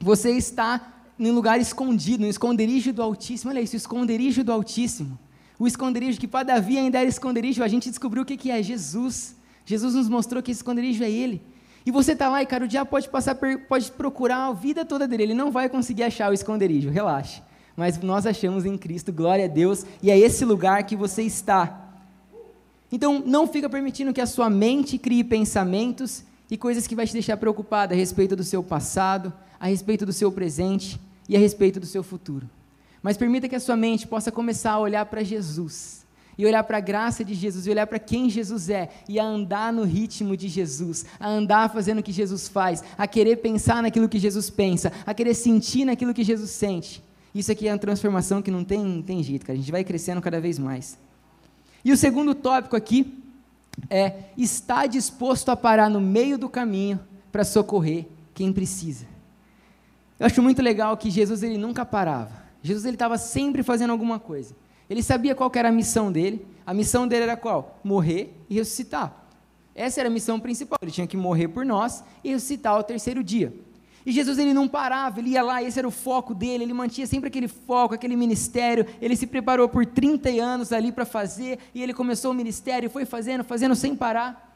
você 0.00 0.30
está 0.30 0.80
num 1.20 1.34
lugar 1.34 1.60
escondido, 1.60 2.22
no 2.22 2.30
esconderijo 2.30 2.94
do 2.94 3.02
Altíssimo. 3.02 3.50
Olha 3.50 3.60
isso, 3.60 3.74
o 3.74 3.76
esconderijo 3.76 4.42
do 4.42 4.50
Altíssimo. 4.50 5.18
O 5.58 5.66
esconderijo 5.66 6.18
que 6.18 6.26
para 6.26 6.44
Davi 6.44 6.78
ainda 6.78 6.98
era 6.98 7.06
esconderijo, 7.06 7.62
a 7.62 7.68
gente 7.68 7.90
descobriu 7.90 8.22
o 8.22 8.26
que, 8.26 8.38
que 8.38 8.50
é 8.50 8.62
Jesus. 8.62 9.36
Jesus 9.66 9.94
nos 9.94 10.08
mostrou 10.08 10.42
que 10.42 10.50
esse 10.50 10.60
esconderijo 10.60 11.04
é 11.04 11.10
Ele. 11.10 11.42
E 11.84 11.90
você 11.90 12.12
está 12.12 12.30
lá 12.30 12.42
e, 12.42 12.46
cara, 12.46 12.64
o 12.64 12.68
diabo 12.68 12.88
pode 12.88 13.06
passar, 13.10 13.36
pode 13.68 13.92
procurar 13.92 14.46
a 14.46 14.52
vida 14.52 14.82
toda 14.82 15.06
dele, 15.06 15.24
ele 15.24 15.34
não 15.34 15.50
vai 15.50 15.68
conseguir 15.68 16.04
achar 16.04 16.30
o 16.30 16.34
esconderijo, 16.34 16.88
relaxe. 16.88 17.42
Mas 17.76 17.98
nós 18.00 18.24
achamos 18.24 18.64
em 18.64 18.78
Cristo, 18.78 19.12
glória 19.12 19.44
a 19.44 19.48
Deus, 19.48 19.84
e 20.02 20.10
é 20.10 20.18
esse 20.18 20.44
lugar 20.46 20.84
que 20.84 20.96
você 20.96 21.22
está. 21.22 21.86
Então, 22.90 23.22
não 23.26 23.46
fica 23.46 23.68
permitindo 23.68 24.12
que 24.12 24.20
a 24.22 24.26
sua 24.26 24.48
mente 24.48 24.96
crie 24.96 25.22
pensamentos 25.22 26.24
e 26.50 26.56
coisas 26.56 26.86
que 26.86 26.96
vai 26.96 27.06
te 27.06 27.12
deixar 27.12 27.36
preocupado 27.36 27.92
a 27.92 27.96
respeito 27.96 28.34
do 28.34 28.42
seu 28.42 28.62
passado, 28.62 29.30
a 29.58 29.66
respeito 29.66 30.06
do 30.06 30.12
seu 30.14 30.32
presente 30.32 30.98
e 31.30 31.36
a 31.36 31.38
respeito 31.38 31.78
do 31.78 31.86
seu 31.86 32.02
futuro. 32.02 32.50
Mas 33.00 33.16
permita 33.16 33.48
que 33.48 33.54
a 33.54 33.60
sua 33.60 33.76
mente 33.76 34.04
possa 34.04 34.32
começar 34.32 34.72
a 34.72 34.80
olhar 34.80 35.06
para 35.06 35.22
Jesus, 35.22 36.04
e 36.36 36.44
olhar 36.44 36.64
para 36.64 36.78
a 36.78 36.80
graça 36.80 37.24
de 37.24 37.34
Jesus, 37.34 37.66
e 37.66 37.70
olhar 37.70 37.86
para 37.86 38.00
quem 38.00 38.28
Jesus 38.28 38.68
é, 38.68 38.90
e 39.08 39.20
a 39.20 39.24
andar 39.24 39.72
no 39.72 39.84
ritmo 39.84 40.36
de 40.36 40.48
Jesus, 40.48 41.06
a 41.20 41.28
andar 41.28 41.72
fazendo 41.72 42.00
o 42.00 42.02
que 42.02 42.10
Jesus 42.10 42.48
faz, 42.48 42.82
a 42.98 43.06
querer 43.06 43.36
pensar 43.36 43.80
naquilo 43.80 44.08
que 44.08 44.18
Jesus 44.18 44.50
pensa, 44.50 44.92
a 45.06 45.14
querer 45.14 45.34
sentir 45.34 45.84
naquilo 45.84 46.12
que 46.12 46.24
Jesus 46.24 46.50
sente. 46.50 47.00
Isso 47.32 47.52
aqui 47.52 47.68
é 47.68 47.72
uma 47.72 47.78
transformação 47.78 48.42
que 48.42 48.50
não 48.50 48.64
tem, 48.64 49.00
tem 49.00 49.22
jeito, 49.22 49.46
cara. 49.46 49.56
A 49.56 49.60
gente 49.60 49.70
vai 49.70 49.84
crescendo 49.84 50.20
cada 50.20 50.40
vez 50.40 50.58
mais. 50.58 50.98
E 51.84 51.92
o 51.92 51.96
segundo 51.96 52.34
tópico 52.34 52.74
aqui 52.74 53.22
é 53.88 54.24
estar 54.36 54.88
disposto 54.88 55.48
a 55.50 55.56
parar 55.56 55.88
no 55.88 56.00
meio 56.00 56.36
do 56.36 56.48
caminho 56.48 56.98
para 57.30 57.44
socorrer 57.44 58.06
quem 58.34 58.52
precisa. 58.52 59.09
Eu 60.20 60.26
acho 60.26 60.42
muito 60.42 60.60
legal 60.60 60.94
que 60.98 61.10
Jesus 61.10 61.42
ele 61.42 61.56
nunca 61.56 61.82
parava. 61.86 62.30
Jesus 62.62 62.84
ele 62.84 62.94
estava 62.94 63.16
sempre 63.16 63.62
fazendo 63.62 63.90
alguma 63.90 64.18
coisa. 64.20 64.54
Ele 64.88 65.02
sabia 65.02 65.34
qual 65.34 65.50
era 65.54 65.70
a 65.70 65.72
missão 65.72 66.12
dele. 66.12 66.46
A 66.66 66.74
missão 66.74 67.08
dele 67.08 67.22
era 67.22 67.38
qual? 67.38 67.80
Morrer 67.82 68.36
e 68.50 68.56
ressuscitar. 68.56 69.14
Essa 69.74 70.00
era 70.00 70.10
a 70.10 70.12
missão 70.12 70.38
principal. 70.38 70.78
Ele 70.82 70.90
tinha 70.90 71.06
que 71.06 71.16
morrer 71.16 71.48
por 71.48 71.64
nós 71.64 72.04
e 72.22 72.28
ressuscitar 72.28 72.74
ao 72.74 72.84
terceiro 72.84 73.24
dia. 73.24 73.50
E 74.04 74.12
Jesus 74.12 74.38
ele 74.38 74.52
não 74.52 74.68
parava, 74.68 75.20
ele 75.20 75.30
ia 75.30 75.42
lá, 75.42 75.62
esse 75.62 75.78
era 75.78 75.88
o 75.88 75.90
foco 75.90 76.34
dele, 76.34 76.64
ele 76.64 76.72
mantinha 76.72 77.06
sempre 77.06 77.28
aquele 77.28 77.48
foco, 77.48 77.94
aquele 77.94 78.16
ministério. 78.16 78.86
Ele 79.00 79.16
se 79.16 79.26
preparou 79.26 79.68
por 79.70 79.86
30 79.86 80.28
anos 80.42 80.72
ali 80.72 80.92
para 80.92 81.06
fazer, 81.06 81.58
e 81.74 81.82
ele 81.82 81.94
começou 81.94 82.30
o 82.30 82.34
ministério, 82.34 82.90
foi 82.90 83.06
fazendo, 83.06 83.42
fazendo 83.44 83.74
sem 83.74 83.96
parar. 83.96 84.54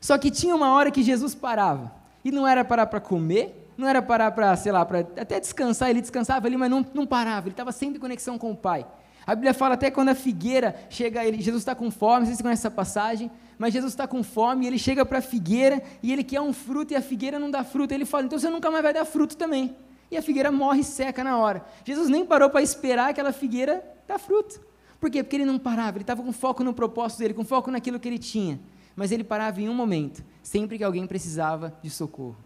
Só 0.00 0.16
que 0.16 0.30
tinha 0.30 0.54
uma 0.54 0.72
hora 0.72 0.90
que 0.90 1.02
Jesus 1.02 1.34
parava, 1.34 1.92
e 2.24 2.30
não 2.30 2.46
era 2.46 2.64
parar 2.64 2.86
para 2.86 3.00
comer, 3.00 3.61
não 3.76 3.88
era 3.88 4.00
parar 4.02 4.30
para, 4.32 4.54
sei 4.56 4.72
lá, 4.72 4.84
para 4.84 5.00
até 5.00 5.40
descansar, 5.40 5.90
ele 5.90 6.00
descansava 6.00 6.46
ali, 6.46 6.56
mas 6.56 6.70
não, 6.70 6.86
não 6.94 7.06
parava, 7.06 7.46
ele 7.46 7.52
estava 7.52 7.72
sempre 7.72 7.96
em 7.98 8.00
conexão 8.00 8.38
com 8.38 8.50
o 8.50 8.56
Pai. 8.56 8.86
A 9.26 9.34
Bíblia 9.34 9.54
fala 9.54 9.74
até 9.74 9.90
quando 9.90 10.08
a 10.08 10.14
figueira 10.14 10.74
chega, 10.90 11.24
ele, 11.24 11.40
Jesus 11.40 11.62
está 11.62 11.74
com 11.74 11.90
fome, 11.90 12.20
não 12.20 12.26
sei 12.26 12.34
se 12.34 12.38
você 12.38 12.42
conhece 12.42 12.60
essa 12.60 12.70
passagem, 12.70 13.30
mas 13.56 13.72
Jesus 13.72 13.92
está 13.92 14.06
com 14.06 14.22
fome, 14.22 14.64
e 14.64 14.68
ele 14.68 14.78
chega 14.78 15.06
para 15.06 15.18
a 15.18 15.22
figueira, 15.22 15.82
e 16.02 16.12
ele 16.12 16.24
quer 16.24 16.40
um 16.40 16.52
fruto, 16.52 16.92
e 16.92 16.96
a 16.96 17.02
figueira 17.02 17.38
não 17.38 17.50
dá 17.50 17.62
fruto, 17.62 17.94
ele 17.94 18.04
fala, 18.04 18.24
então 18.24 18.38
você 18.38 18.50
nunca 18.50 18.70
mais 18.70 18.82
vai 18.82 18.92
dar 18.92 19.04
fruto 19.04 19.36
também. 19.36 19.76
E 20.10 20.16
a 20.16 20.22
figueira 20.22 20.50
morre 20.50 20.82
seca 20.82 21.24
na 21.24 21.38
hora. 21.38 21.64
Jesus 21.84 22.08
nem 22.08 22.26
parou 22.26 22.50
para 22.50 22.60
esperar 22.60 23.10
aquela 23.10 23.32
figueira 23.32 23.82
dar 24.06 24.18
fruto. 24.18 24.60
Por 25.00 25.10
quê? 25.10 25.22
Porque 25.22 25.36
ele 25.36 25.44
não 25.44 25.58
parava, 25.58 25.96
ele 25.96 26.02
estava 26.02 26.22
com 26.22 26.32
foco 26.32 26.62
no 26.62 26.74
propósito 26.74 27.20
dele, 27.20 27.34
com 27.34 27.44
foco 27.44 27.70
naquilo 27.70 27.98
que 27.98 28.08
ele 28.08 28.18
tinha. 28.18 28.60
Mas 28.94 29.10
ele 29.10 29.24
parava 29.24 29.60
em 29.60 29.68
um 29.68 29.74
momento, 29.74 30.22
sempre 30.42 30.76
que 30.76 30.84
alguém 30.84 31.06
precisava 31.06 31.74
de 31.82 31.88
socorro. 31.88 32.36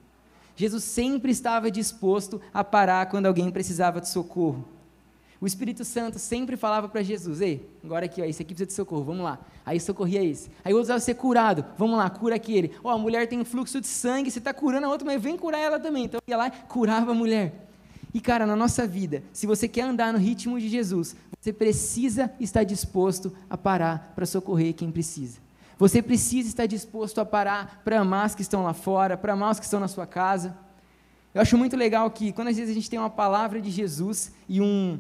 Jesus 0.57 0.83
sempre 0.85 1.31
estava 1.31 1.71
disposto 1.71 2.41
a 2.53 2.65
parar 2.65 3.07
quando 3.07 3.27
alguém 3.27 3.51
precisava 3.51 4.01
de 4.01 4.09
socorro. 4.09 4.67
O 5.39 5.47
Espírito 5.47 5.85
Santo 5.85 6.19
sempre 6.19 6.57
falava 6.57 6.89
para 6.89 7.03
Jesus: 7.03 7.43
Ei, 7.43 7.69
agora 7.85 8.07
aqui, 8.07 8.23
ó, 8.23 8.25
esse 8.25 8.41
aqui 8.41 8.55
precisa 8.55 8.67
de 8.67 8.73
socorro, 8.73 9.05
vamos 9.05 9.23
lá. 9.23 9.39
Aí 9.67 9.79
socorria 9.79 10.25
esse. 10.25 10.51
Aí 10.65 10.73
o 10.73 10.77
outro 10.77 10.93
precisava 10.93 11.01
ser 11.01 11.15
curado, 11.15 11.65
vamos 11.77 11.99
lá, 11.99 12.09
cura 12.09 12.37
aquele. 12.37 12.73
Ó, 12.83 12.91
a 12.91 12.99
mulher 12.99 13.29
tem 13.29 13.39
um 13.39 13.45
fluxo 13.45 13.81
de 13.81 13.87
sangue, 13.87 14.31
você 14.31 14.39
está 14.39 14.55
curando 14.55 14.87
a 14.87 14.91
outra, 14.91 15.05
mas 15.05 15.23
vem 15.23 15.37
curar 15.37 15.59
ela 15.59 15.79
também. 15.79 16.07
Então 16.07 16.21
ia 16.27 16.37
lá 16.39 16.49
e 16.49 16.51
curava 16.69 17.11
a 17.11 17.15
mulher. 17.15 17.69
E 18.15 18.21
cara, 18.21 18.47
na 18.47 18.57
nossa 18.57 18.87
vida, 18.87 19.23
se 19.31 19.47
você 19.47 19.69
quer 19.69 19.83
andar 19.83 20.11
no 20.11 20.19
ritmo 20.19 20.59
de 20.59 20.71
Jesus, 20.71 21.15
você 21.39 21.53
precisa 21.53 22.33
estar 22.41 22.65
disposto 22.65 23.31
a 23.51 23.59
parar 23.59 24.13
para 24.15 24.25
socorrer 24.25 24.73
quem 24.73 24.91
precisa. 24.91 25.46
Você 25.79 26.01
precisa 26.01 26.49
estar 26.49 26.67
disposto 26.67 27.21
a 27.21 27.25
parar 27.25 27.83
para 27.85 28.01
amar 28.01 28.27
os 28.27 28.35
que 28.35 28.41
estão 28.41 28.63
lá 28.63 28.73
fora, 28.73 29.17
para 29.17 29.35
amar 29.35 29.53
os 29.53 29.59
que 29.59 29.67
estão 29.67 29.79
na 29.79 29.89
sua 29.89 30.07
casa. 30.07 30.57
Eu 31.35 31.43
acho 31.43 31.59
muito 31.59 31.77
legal 31.77 32.11
que 32.11 32.33
quando 32.33 32.49
às 32.49 32.57
vezes 32.57 32.71
a 32.71 32.75
gente 32.75 32.89
tem 32.89 32.99
uma 32.99 33.11
palavra 33.11 33.61
de 33.61 33.71
Jesus 33.71 34.33
e 34.49 34.59
um, 34.59 34.99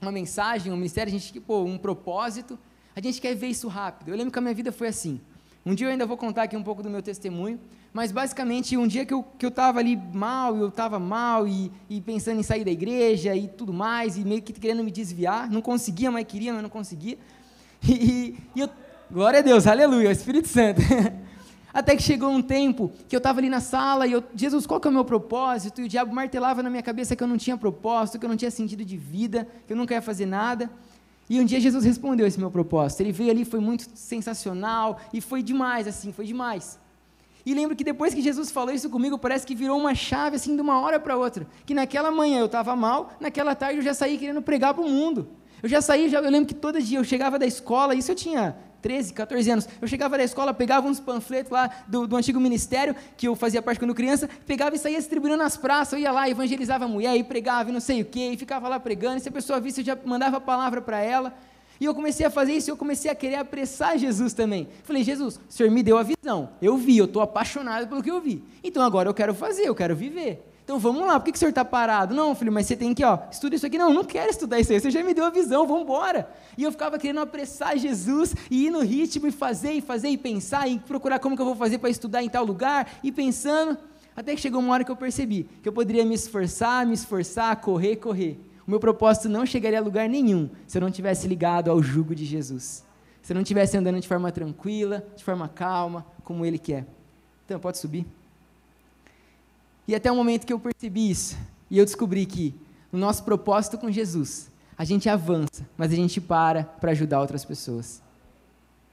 uma 0.00 0.10
mensagem, 0.10 0.72
um 0.72 0.76
ministério, 0.76 1.14
a 1.14 1.18
gente, 1.18 1.38
pô, 1.38 1.64
um 1.64 1.76
propósito, 1.76 2.58
a 2.94 3.00
gente 3.00 3.20
quer 3.20 3.34
ver 3.34 3.48
isso 3.48 3.68
rápido. 3.68 4.08
Eu 4.08 4.16
lembro 4.16 4.32
que 4.32 4.38
a 4.38 4.42
minha 4.42 4.54
vida 4.54 4.72
foi 4.72 4.88
assim. 4.88 5.20
Um 5.66 5.74
dia 5.74 5.88
eu 5.88 5.90
ainda 5.90 6.06
vou 6.06 6.16
contar 6.16 6.44
aqui 6.44 6.56
um 6.56 6.62
pouco 6.62 6.82
do 6.82 6.88
meu 6.88 7.02
testemunho, 7.02 7.60
mas 7.92 8.10
basicamente 8.10 8.74
um 8.76 8.86
dia 8.86 9.04
que 9.04 9.12
eu 9.12 9.24
estava 9.42 9.80
ali 9.80 9.96
mal, 9.96 10.56
eu 10.56 10.68
estava 10.68 10.98
mal 10.98 11.46
e, 11.46 11.70
e, 11.90 12.00
pensando 12.00 12.40
em 12.40 12.42
sair 12.42 12.64
da 12.64 12.70
igreja 12.70 13.34
e 13.34 13.48
tudo 13.48 13.72
mais, 13.72 14.16
e 14.16 14.24
meio 14.24 14.40
que 14.40 14.52
querendo 14.54 14.82
me 14.82 14.90
desviar, 14.90 15.50
não 15.50 15.60
conseguia, 15.60 16.10
mas 16.10 16.24
queria, 16.24 16.54
mas 16.54 16.62
não 16.62 16.70
conseguia. 16.70 17.18
E, 17.88 18.36
e 18.54 18.60
eu, 18.60 18.70
glória 19.10 19.40
a 19.40 19.42
Deus, 19.42 19.66
aleluia, 19.66 20.10
Espírito 20.10 20.48
Santo. 20.48 20.80
Até 21.72 21.94
que 21.94 22.02
chegou 22.02 22.30
um 22.30 22.40
tempo 22.40 22.90
que 23.06 23.14
eu 23.14 23.18
estava 23.18 23.38
ali 23.38 23.50
na 23.50 23.60
sala 23.60 24.06
e 24.06 24.12
eu, 24.12 24.24
Jesus, 24.34 24.66
qual 24.66 24.80
que 24.80 24.88
é 24.88 24.90
o 24.90 24.94
meu 24.94 25.04
propósito? 25.04 25.82
E 25.82 25.84
o 25.84 25.88
diabo 25.88 26.14
martelava 26.14 26.62
na 26.62 26.70
minha 26.70 26.82
cabeça 26.82 27.14
que 27.14 27.22
eu 27.22 27.28
não 27.28 27.36
tinha 27.36 27.56
propósito, 27.56 28.18
que 28.18 28.24
eu 28.24 28.30
não 28.30 28.36
tinha 28.36 28.50
sentido 28.50 28.82
de 28.84 28.96
vida, 28.96 29.46
que 29.66 29.74
eu 29.74 29.76
nunca 29.76 29.92
ia 29.92 30.00
fazer 30.00 30.24
nada. 30.24 30.70
E 31.28 31.38
um 31.38 31.44
dia 31.44 31.60
Jesus 31.60 31.84
respondeu 31.84 32.26
esse 32.26 32.38
meu 32.38 32.50
propósito. 32.50 33.00
Ele 33.00 33.12
veio 33.12 33.30
ali, 33.30 33.44
foi 33.44 33.60
muito 33.60 33.86
sensacional 33.94 34.98
e 35.12 35.20
foi 35.20 35.42
demais, 35.42 35.86
assim, 35.86 36.12
foi 36.12 36.24
demais. 36.24 36.78
E 37.44 37.52
lembro 37.52 37.76
que 37.76 37.84
depois 37.84 38.14
que 38.14 38.22
Jesus 38.22 38.50
falou 38.50 38.74
isso 38.74 38.88
comigo, 38.88 39.18
parece 39.18 39.46
que 39.46 39.54
virou 39.54 39.78
uma 39.78 39.94
chave 39.94 40.36
assim 40.36 40.56
de 40.56 40.62
uma 40.62 40.80
hora 40.80 40.98
para 40.98 41.16
outra. 41.16 41.46
Que 41.66 41.74
naquela 41.74 42.10
manhã 42.10 42.38
eu 42.38 42.46
estava 42.46 42.74
mal, 42.74 43.12
naquela 43.20 43.54
tarde 43.54 43.78
eu 43.78 43.84
já 43.84 43.92
saí 43.92 44.16
querendo 44.16 44.40
pregar 44.40 44.72
para 44.72 44.82
o 44.82 44.88
mundo. 44.88 45.28
Eu 45.62 45.68
já 45.68 45.80
saí, 45.82 46.08
já, 46.08 46.20
eu 46.20 46.30
lembro 46.30 46.46
que 46.46 46.54
todo 46.54 46.80
dia 46.80 46.98
eu 46.98 47.04
chegava 47.04 47.38
da 47.38 47.46
escola, 47.46 47.94
isso 47.94 48.10
eu 48.10 48.16
tinha 48.16 48.56
13, 48.86 49.12
14 49.14 49.50
anos. 49.50 49.68
Eu 49.82 49.88
chegava 49.88 50.16
da 50.16 50.22
escola, 50.22 50.54
pegava 50.54 50.86
uns 50.86 51.00
panfletos 51.00 51.50
lá 51.50 51.68
do, 51.88 52.06
do 52.06 52.16
antigo 52.16 52.38
ministério, 52.38 52.94
que 53.16 53.26
eu 53.26 53.34
fazia 53.34 53.60
parte 53.60 53.80
quando 53.80 53.92
criança, 53.92 54.30
pegava 54.46 54.76
e 54.76 54.78
saía 54.78 54.96
distribuindo 54.96 55.36
nas 55.36 55.56
praças. 55.56 55.94
Eu 55.94 55.98
ia 55.98 56.12
lá, 56.12 56.30
evangelizava 56.30 56.84
a 56.84 56.88
mulher, 56.88 57.16
e 57.16 57.24
pregava 57.24 57.70
e 57.70 57.72
não 57.72 57.80
sei 57.80 58.02
o 58.02 58.04
quê, 58.04 58.30
e 58.32 58.36
ficava 58.36 58.68
lá 58.68 58.78
pregando. 58.78 59.16
E 59.16 59.20
se 59.20 59.28
a 59.28 59.32
pessoa 59.32 59.58
visse, 59.58 59.80
eu 59.80 59.84
já 59.84 59.98
mandava 60.04 60.36
a 60.36 60.40
palavra 60.40 60.80
para 60.80 61.00
ela. 61.00 61.34
E 61.80 61.84
eu 61.84 61.96
comecei 61.96 62.24
a 62.24 62.30
fazer 62.30 62.52
isso, 62.52 62.70
eu 62.70 62.76
comecei 62.76 63.10
a 63.10 63.14
querer 63.16 63.34
apressar 63.34 63.98
Jesus 63.98 64.32
também. 64.32 64.68
Falei, 64.84 65.02
Jesus, 65.02 65.34
o 65.36 65.52
Senhor 65.52 65.72
me 65.72 65.82
deu 65.82 65.98
a 65.98 66.04
visão. 66.04 66.50
Eu 66.62 66.76
vi, 66.76 66.96
eu 66.96 67.06
estou 67.06 67.20
apaixonado 67.20 67.88
pelo 67.88 68.04
que 68.04 68.10
eu 68.10 68.20
vi. 68.20 68.44
Então 68.62 68.84
agora 68.84 69.08
eu 69.08 69.14
quero 69.14 69.34
fazer, 69.34 69.64
eu 69.66 69.74
quero 69.74 69.96
viver. 69.96 70.46
Então 70.66 70.80
vamos 70.80 71.06
lá, 71.06 71.20
por 71.20 71.26
que, 71.26 71.30
que 71.30 71.36
o 71.36 71.38
senhor 71.38 71.50
está 71.50 71.64
parado? 71.64 72.12
Não, 72.12 72.34
filho, 72.34 72.50
mas 72.50 72.66
você 72.66 72.74
tem 72.74 72.92
que, 72.92 73.04
ó, 73.04 73.20
estuda 73.30 73.54
isso 73.54 73.64
aqui. 73.64 73.78
Não, 73.78 73.94
não 73.94 74.02
quero 74.02 74.28
estudar 74.28 74.58
isso 74.58 74.72
aí, 74.72 74.80
você 74.80 74.90
já 74.90 75.00
me 75.00 75.14
deu 75.14 75.24
a 75.24 75.30
visão, 75.30 75.64
vamos 75.64 75.84
embora. 75.84 76.28
E 76.58 76.64
eu 76.64 76.72
ficava 76.72 76.98
querendo 76.98 77.20
apressar 77.20 77.78
Jesus 77.78 78.34
e 78.50 78.66
ir 78.66 78.70
no 78.70 78.80
ritmo 78.80 79.28
e 79.28 79.30
fazer, 79.30 79.74
e 79.74 79.80
fazer, 79.80 80.08
e 80.08 80.18
pensar, 80.18 80.66
e 80.66 80.80
procurar 80.80 81.20
como 81.20 81.36
que 81.36 81.40
eu 81.40 81.46
vou 81.46 81.54
fazer 81.54 81.78
para 81.78 81.88
estudar 81.88 82.20
em 82.20 82.28
tal 82.28 82.44
lugar, 82.44 82.98
e 83.00 83.12
pensando. 83.12 83.78
Até 84.16 84.34
que 84.34 84.40
chegou 84.40 84.60
uma 84.60 84.72
hora 84.72 84.82
que 84.82 84.90
eu 84.90 84.96
percebi 84.96 85.48
que 85.62 85.68
eu 85.68 85.72
poderia 85.72 86.04
me 86.04 86.16
esforçar, 86.16 86.84
me 86.84 86.94
esforçar, 86.94 87.54
correr, 87.60 87.94
correr. 87.94 88.36
O 88.66 88.70
meu 88.70 88.80
propósito 88.80 89.28
não 89.28 89.46
chegaria 89.46 89.78
a 89.78 89.82
lugar 89.82 90.08
nenhum 90.08 90.50
se 90.66 90.78
eu 90.78 90.82
não 90.82 90.90
tivesse 90.90 91.28
ligado 91.28 91.70
ao 91.70 91.80
jugo 91.80 92.12
de 92.12 92.24
Jesus. 92.24 92.84
Se 93.22 93.32
eu 93.32 93.34
não 93.34 93.42
estivesse 93.42 93.76
andando 93.76 94.00
de 94.00 94.08
forma 94.08 94.32
tranquila, 94.32 95.06
de 95.14 95.22
forma 95.22 95.48
calma, 95.48 96.04
como 96.24 96.44
Ele 96.44 96.58
quer. 96.58 96.86
Então, 97.44 97.60
pode 97.60 97.78
subir. 97.78 98.04
E 99.86 99.94
até 99.94 100.10
o 100.10 100.16
momento 100.16 100.46
que 100.46 100.52
eu 100.52 100.58
percebi 100.58 101.10
isso, 101.10 101.36
e 101.70 101.78
eu 101.78 101.84
descobri 101.84 102.26
que 102.26 102.54
no 102.90 102.98
nosso 102.98 103.22
propósito 103.24 103.78
com 103.78 103.90
Jesus, 103.90 104.50
a 104.76 104.84
gente 104.84 105.08
avança, 105.08 105.66
mas 105.76 105.92
a 105.92 105.96
gente 105.96 106.20
para 106.20 106.64
para 106.64 106.90
ajudar 106.92 107.20
outras 107.20 107.44
pessoas. 107.44 108.02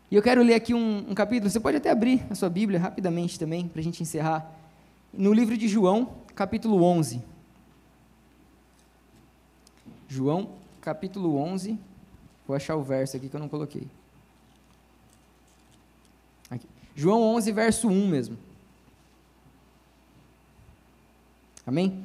E 0.09 0.15
eu 0.15 0.21
quero 0.21 0.43
ler 0.43 0.53
aqui 0.53 0.73
um, 0.73 1.09
um, 1.09 1.15
capítulo, 1.15 1.49
você 1.49 1.59
pode 1.59 1.77
até 1.77 1.89
abrir 1.89 2.23
a 2.29 2.35
sua 2.35 2.49
Bíblia 2.49 2.79
rapidamente 2.79 3.39
também, 3.39 3.67
para 3.67 3.81
a 3.81 3.83
gente 3.83 4.03
encerrar. 4.03 4.47
No 5.11 5.33
livro 5.33 5.57
de 5.57 5.67
João, 5.67 6.13
capítulo 6.35 6.83
11. 6.83 7.21
João, 10.07 10.49
capítulo 10.79 11.35
11. 11.37 11.79
Vou 12.45 12.55
achar 12.55 12.75
o 12.75 12.83
verso 12.83 13.17
aqui 13.17 13.27
que 13.27 13.35
eu 13.35 13.39
não 13.39 13.49
coloquei. 13.49 13.87
Aqui. 16.49 16.67
João 16.95 17.21
11, 17.35 17.51
verso 17.51 17.87
1 17.87 18.07
mesmo. 18.07 18.37
Amém? 21.65 21.99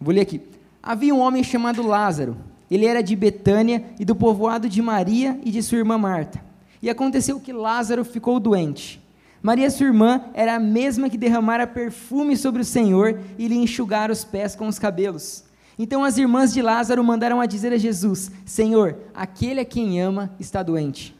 Vou 0.00 0.14
ler 0.14 0.20
aqui. 0.20 0.40
Havia 0.82 1.14
um 1.14 1.20
homem 1.20 1.42
chamado 1.42 1.82
Lázaro. 1.82 2.36
Ele 2.70 2.86
era 2.86 3.02
de 3.02 3.16
Betânia 3.16 3.84
e 3.98 4.04
do 4.04 4.14
povoado 4.14 4.68
de 4.68 4.82
Maria 4.82 5.38
e 5.44 5.50
de 5.50 5.62
sua 5.62 5.78
irmã 5.78 5.96
Marta. 5.96 6.42
E 6.82 6.90
aconteceu 6.90 7.40
que 7.40 7.52
Lázaro 7.52 8.04
ficou 8.04 8.38
doente. 8.38 9.00
Maria, 9.42 9.70
sua 9.70 9.86
irmã, 9.86 10.22
era 10.34 10.56
a 10.56 10.60
mesma 10.60 11.08
que 11.08 11.16
derramara 11.16 11.66
perfume 11.66 12.36
sobre 12.36 12.62
o 12.62 12.64
Senhor 12.64 13.20
e 13.38 13.48
lhe 13.48 13.56
enxugara 13.56 14.12
os 14.12 14.24
pés 14.24 14.54
com 14.54 14.66
os 14.66 14.78
cabelos. 14.78 15.44
Então 15.78 16.02
as 16.02 16.18
irmãs 16.18 16.52
de 16.52 16.60
Lázaro 16.60 17.02
mandaram 17.04 17.40
a 17.40 17.46
dizer 17.46 17.72
a 17.72 17.78
Jesus: 17.78 18.30
Senhor, 18.44 18.96
aquele 19.14 19.60
a 19.60 19.64
quem 19.64 20.00
ama 20.00 20.30
está 20.40 20.62
doente. 20.62 21.16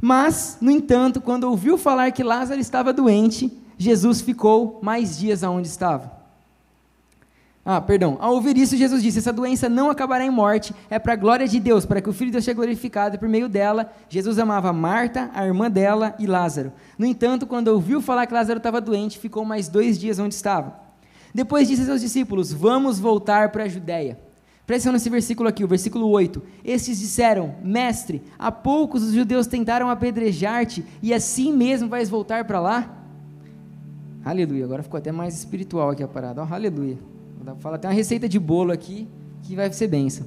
Mas, 0.00 0.56
no 0.60 0.70
entanto, 0.70 1.20
quando 1.20 1.44
ouviu 1.44 1.76
falar 1.76 2.12
que 2.12 2.22
Lázaro 2.22 2.60
estava 2.60 2.92
doente, 2.92 3.52
Jesus 3.78 4.20
ficou 4.20 4.80
mais 4.82 5.16
dias 5.16 5.44
aonde 5.44 5.68
estava. 5.68 6.18
Ah, 7.70 7.82
perdão. 7.82 8.16
Ao 8.18 8.32
ouvir 8.32 8.56
isso, 8.56 8.78
Jesus 8.78 9.02
disse: 9.02 9.18
Essa 9.18 9.32
doença 9.32 9.68
não 9.68 9.90
acabará 9.90 10.24
em 10.24 10.30
morte, 10.30 10.74
é 10.88 10.98
para 10.98 11.12
a 11.12 11.16
glória 11.16 11.46
de 11.46 11.60
Deus, 11.60 11.84
para 11.84 12.00
que 12.00 12.08
o 12.08 12.14
Filho 12.14 12.30
de 12.30 12.32
Deus 12.32 12.44
seja 12.44 12.54
glorificado. 12.54 13.18
Por 13.18 13.28
meio 13.28 13.46
dela, 13.46 13.92
Jesus 14.08 14.38
amava 14.38 14.72
Marta, 14.72 15.30
a 15.34 15.46
irmã 15.46 15.70
dela 15.70 16.14
e 16.18 16.26
Lázaro. 16.26 16.72
No 16.96 17.04
entanto, 17.04 17.46
quando 17.46 17.68
ouviu 17.68 18.00
falar 18.00 18.26
que 18.26 18.32
Lázaro 18.32 18.56
estava 18.56 18.80
doente, 18.80 19.18
ficou 19.18 19.44
mais 19.44 19.68
dois 19.68 19.98
dias 19.98 20.18
onde 20.18 20.34
estava. 20.34 20.80
Depois 21.34 21.68
disse 21.68 21.82
a 21.82 21.84
seus 21.84 22.00
discípulos: 22.00 22.54
Vamos 22.54 22.98
voltar 22.98 23.52
para 23.52 23.64
a 23.64 23.68
Judéia. 23.68 24.18
Presta 24.66 24.90
nesse 24.90 25.10
versículo 25.10 25.48
aqui, 25.48 25.62
o 25.62 25.68
versículo 25.68 26.08
8. 26.08 26.42
Estes 26.64 26.98
disseram: 26.98 27.54
Mestre, 27.62 28.22
há 28.38 28.50
poucos 28.50 29.02
os 29.02 29.12
judeus 29.12 29.46
tentaram 29.46 29.90
apedrejar-te, 29.90 30.82
e 31.02 31.12
assim 31.12 31.52
mesmo 31.52 31.86
vais 31.86 32.08
voltar 32.08 32.46
para 32.46 32.60
lá? 32.60 32.97
Aleluia. 34.28 34.66
Agora 34.66 34.82
ficou 34.82 34.98
até 34.98 35.10
mais 35.10 35.34
espiritual 35.34 35.88
aqui 35.88 36.02
a 36.02 36.06
parada. 36.06 36.42
Oh, 36.42 36.54
aleluia. 36.54 36.98
Fala 37.60 37.76
até 37.76 37.88
uma 37.88 37.94
receita 37.94 38.28
de 38.28 38.38
bolo 38.38 38.70
aqui 38.70 39.08
que 39.42 39.56
vai 39.56 39.72
ser 39.72 39.86
bênção. 39.86 40.26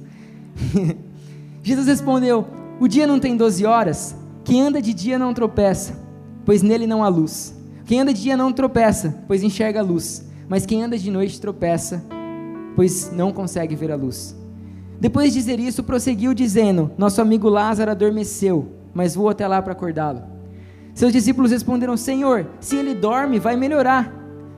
Jesus 1.62 1.86
respondeu: 1.86 2.44
O 2.80 2.88
dia 2.88 3.06
não 3.06 3.20
tem 3.20 3.36
12 3.36 3.64
horas? 3.64 4.16
Quem 4.42 4.60
anda 4.60 4.82
de 4.82 4.92
dia 4.92 5.20
não 5.20 5.32
tropeça, 5.32 5.96
pois 6.44 6.62
nele 6.62 6.84
não 6.84 7.04
há 7.04 7.08
luz. 7.08 7.56
Quem 7.84 8.00
anda 8.00 8.12
de 8.12 8.22
dia 8.22 8.36
não 8.36 8.52
tropeça, 8.52 9.22
pois 9.28 9.44
enxerga 9.44 9.78
a 9.78 9.84
luz. 9.84 10.28
Mas 10.48 10.66
quem 10.66 10.82
anda 10.82 10.98
de 10.98 11.08
noite 11.08 11.40
tropeça, 11.40 12.04
pois 12.74 13.12
não 13.12 13.32
consegue 13.32 13.76
ver 13.76 13.92
a 13.92 13.96
luz. 13.96 14.36
Depois 14.98 15.32
de 15.32 15.38
dizer 15.38 15.60
isso, 15.60 15.84
prosseguiu 15.84 16.34
dizendo: 16.34 16.90
Nosso 16.98 17.22
amigo 17.22 17.48
Lázaro 17.48 17.92
adormeceu, 17.92 18.66
mas 18.92 19.14
vou 19.14 19.28
até 19.28 19.46
lá 19.46 19.62
para 19.62 19.74
acordá-lo. 19.74 20.41
Seus 20.94 21.12
discípulos 21.12 21.50
responderam: 21.50 21.96
Senhor, 21.96 22.46
se 22.60 22.76
ele 22.76 22.94
dorme, 22.94 23.38
vai 23.38 23.56
melhorar. 23.56 24.12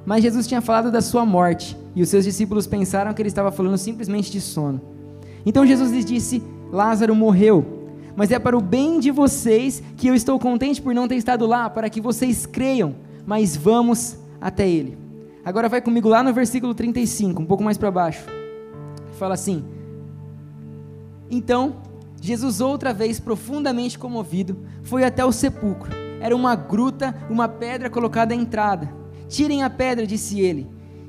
Mas 0.05 0.23
Jesus 0.23 0.47
tinha 0.47 0.61
falado 0.61 0.91
da 0.91 1.01
sua 1.01 1.25
morte, 1.25 1.77
e 1.95 2.03
os 2.03 2.09
seus 2.09 2.25
discípulos 2.25 2.67
pensaram 2.67 3.15
que 3.15 3.23
ele 3.23 3.29
estava 3.29 3.51
falando 3.51 3.79
simplesmente 3.79 4.31
de 4.31 4.41
sono. 4.41 4.81
Então 5.47 5.67
Jesus 5.67 5.91
lhes 5.91 6.05
disse: 6.05 6.43
Lázaro 6.71 7.15
morreu, 7.15 7.89
mas 8.17 8.31
é 8.31 8.39
para 8.39 8.57
o 8.57 8.61
bem 8.61 8.99
de 8.99 9.11
vocês 9.11 9.83
que 9.97 10.09
eu 10.09 10.15
estou 10.15 10.39
contente 10.39 10.83
por 10.83 10.95
não 10.95 11.09
ter 11.09 11.17
estado 11.17 11.47
lá, 11.47 11.71
para 11.71 11.89
que 11.89 12.01
vocês 12.01 12.47
creiam, 12.47 12.97
mas 13.25 13.57
vamos 13.57 14.19
até 14.41 14.69
ele. 14.69 14.99
Agora 15.45 15.69
vai 15.69 15.81
comigo 15.81 16.09
lá 16.09 16.23
no 16.23 16.33
versículo 16.33 16.75
35, 16.75 17.41
um 17.41 17.47
pouco 17.47 17.63
mais 17.63 17.79
para 17.79 17.91
baixo. 17.91 18.25
Fala 19.19 19.35
assim: 19.35 19.65
Então, 21.31 21.77
Jesus, 22.21 22.61
outra 22.61 22.93
vez 22.93 23.21
profundamente 23.21 23.99
comovido, 23.99 24.59
foi 24.83 25.05
até 25.05 25.25
o 25.25 25.33
sepulcro 25.33 26.04
era 26.25 26.35
uma 26.35 26.55
gruta, 26.57 27.15
uma 27.29 27.47
pedra 27.47 27.91
colocada 27.91 28.33
à 28.33 28.37
entrada. 28.37 28.91
Tirem 29.29 29.63
a 29.63 29.69
pedra, 29.69 30.07
disse 30.07 30.41
ele. 30.41 30.67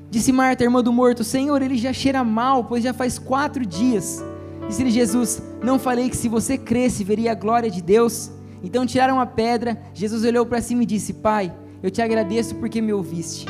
Disse 0.10 0.34
Marta, 0.34 0.65
irmã 0.65 0.84
do 0.84 0.91
morto: 0.91 1.23
Senhor, 1.23 1.62
ele 1.62 1.78
já 1.78 1.93
cheira 1.93 2.21
mal, 2.21 2.65
pois 2.65 2.84
já 2.84 2.93
faz 2.93 3.17
quatro 3.17 3.65
dias. 3.65 4.21
Disse-lhe 4.67 4.91
Jesus: 4.91 5.41
Não 5.63 5.80
falei 5.80 6.10
que 6.10 6.17
se 6.17 6.28
você 6.28 6.58
cresce, 6.58 7.06
veria 7.06 7.32
a 7.32 7.34
glória 7.34 7.71
de 7.71 7.82
Deus? 7.82 8.30
Então 8.62 8.86
tiraram 8.86 9.17
a 9.17 9.25
pedra. 9.25 9.82
Jesus 9.93 10.25
olhou 10.25 10.45
para 10.45 10.62
cima 10.62 10.84
e 10.84 10.86
disse: 10.86 11.13
Pai, 11.13 11.56
eu 11.82 11.89
te 11.89 12.01
agradeço 12.01 12.54
porque 12.56 12.82
me 12.82 12.91
ouviste. 12.91 13.45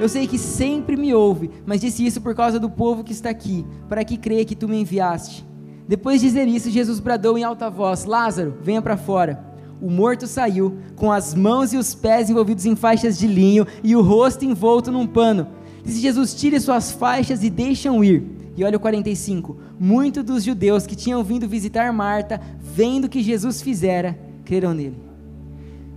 Eu 0.00 0.08
sei 0.08 0.26
que 0.26 0.38
sempre 0.38 0.96
me 0.96 1.12
ouve, 1.12 1.50
mas 1.66 1.82
disse 1.82 2.06
isso 2.06 2.22
por 2.22 2.34
causa 2.34 2.58
do 2.58 2.70
povo 2.70 3.04
que 3.04 3.12
está 3.12 3.28
aqui, 3.28 3.66
para 3.90 4.06
que 4.06 4.16
creia 4.16 4.46
que 4.46 4.56
tu 4.56 4.66
me 4.66 4.80
enviaste. 4.80 5.44
Depois 5.86 6.22
de 6.22 6.28
dizer 6.28 6.48
isso, 6.48 6.70
Jesus 6.70 6.98
bradou 6.98 7.36
em 7.36 7.44
alta 7.44 7.68
voz: 7.68 8.06
Lázaro, 8.06 8.54
venha 8.62 8.80
para 8.80 8.96
fora. 8.96 9.52
O 9.84 9.90
morto 9.90 10.26
saiu, 10.26 10.78
com 10.96 11.12
as 11.12 11.34
mãos 11.34 11.74
e 11.74 11.76
os 11.76 11.94
pés 11.94 12.30
envolvidos 12.30 12.64
em 12.64 12.74
faixas 12.74 13.18
de 13.18 13.26
linho 13.26 13.66
e 13.82 13.94
o 13.94 14.00
rosto 14.00 14.42
envolto 14.42 14.90
num 14.90 15.06
pano. 15.06 15.46
Disse 15.84 16.00
Jesus: 16.00 16.32
Tire 16.32 16.58
suas 16.58 16.90
faixas 16.90 17.44
e 17.44 17.50
deixam 17.50 18.02
ir. 18.02 18.24
E 18.56 18.64
olha 18.64 18.78
o 18.78 18.80
45. 18.80 19.58
Muitos 19.78 20.24
dos 20.24 20.42
judeus 20.42 20.86
que 20.86 20.96
tinham 20.96 21.22
vindo 21.22 21.46
visitar 21.46 21.92
Marta, 21.92 22.40
vendo 22.58 23.04
o 23.04 23.08
que 23.10 23.22
Jesus 23.22 23.60
fizera, 23.60 24.18
creram 24.42 24.72
nele. 24.72 24.96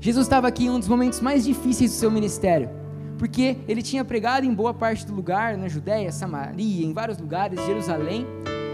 Jesus 0.01 0.25
estava 0.25 0.49
aqui 0.49 0.65
em 0.65 0.69
um 0.69 0.79
dos 0.79 0.89
momentos 0.89 1.21
mais 1.21 1.45
difíceis 1.45 1.91
do 1.91 1.95
seu 1.95 2.11
ministério, 2.11 2.69
porque 3.17 3.55
ele 3.69 3.81
tinha 3.81 4.03
pregado 4.03 4.45
em 4.45 4.53
boa 4.53 4.73
parte 4.73 5.05
do 5.05 5.15
lugar, 5.15 5.57
na 5.57 5.69
Judéia, 5.69 6.11
Samaria, 6.11 6.85
em 6.85 6.91
vários 6.91 7.17
lugares, 7.17 7.65
Jerusalém, 7.65 8.27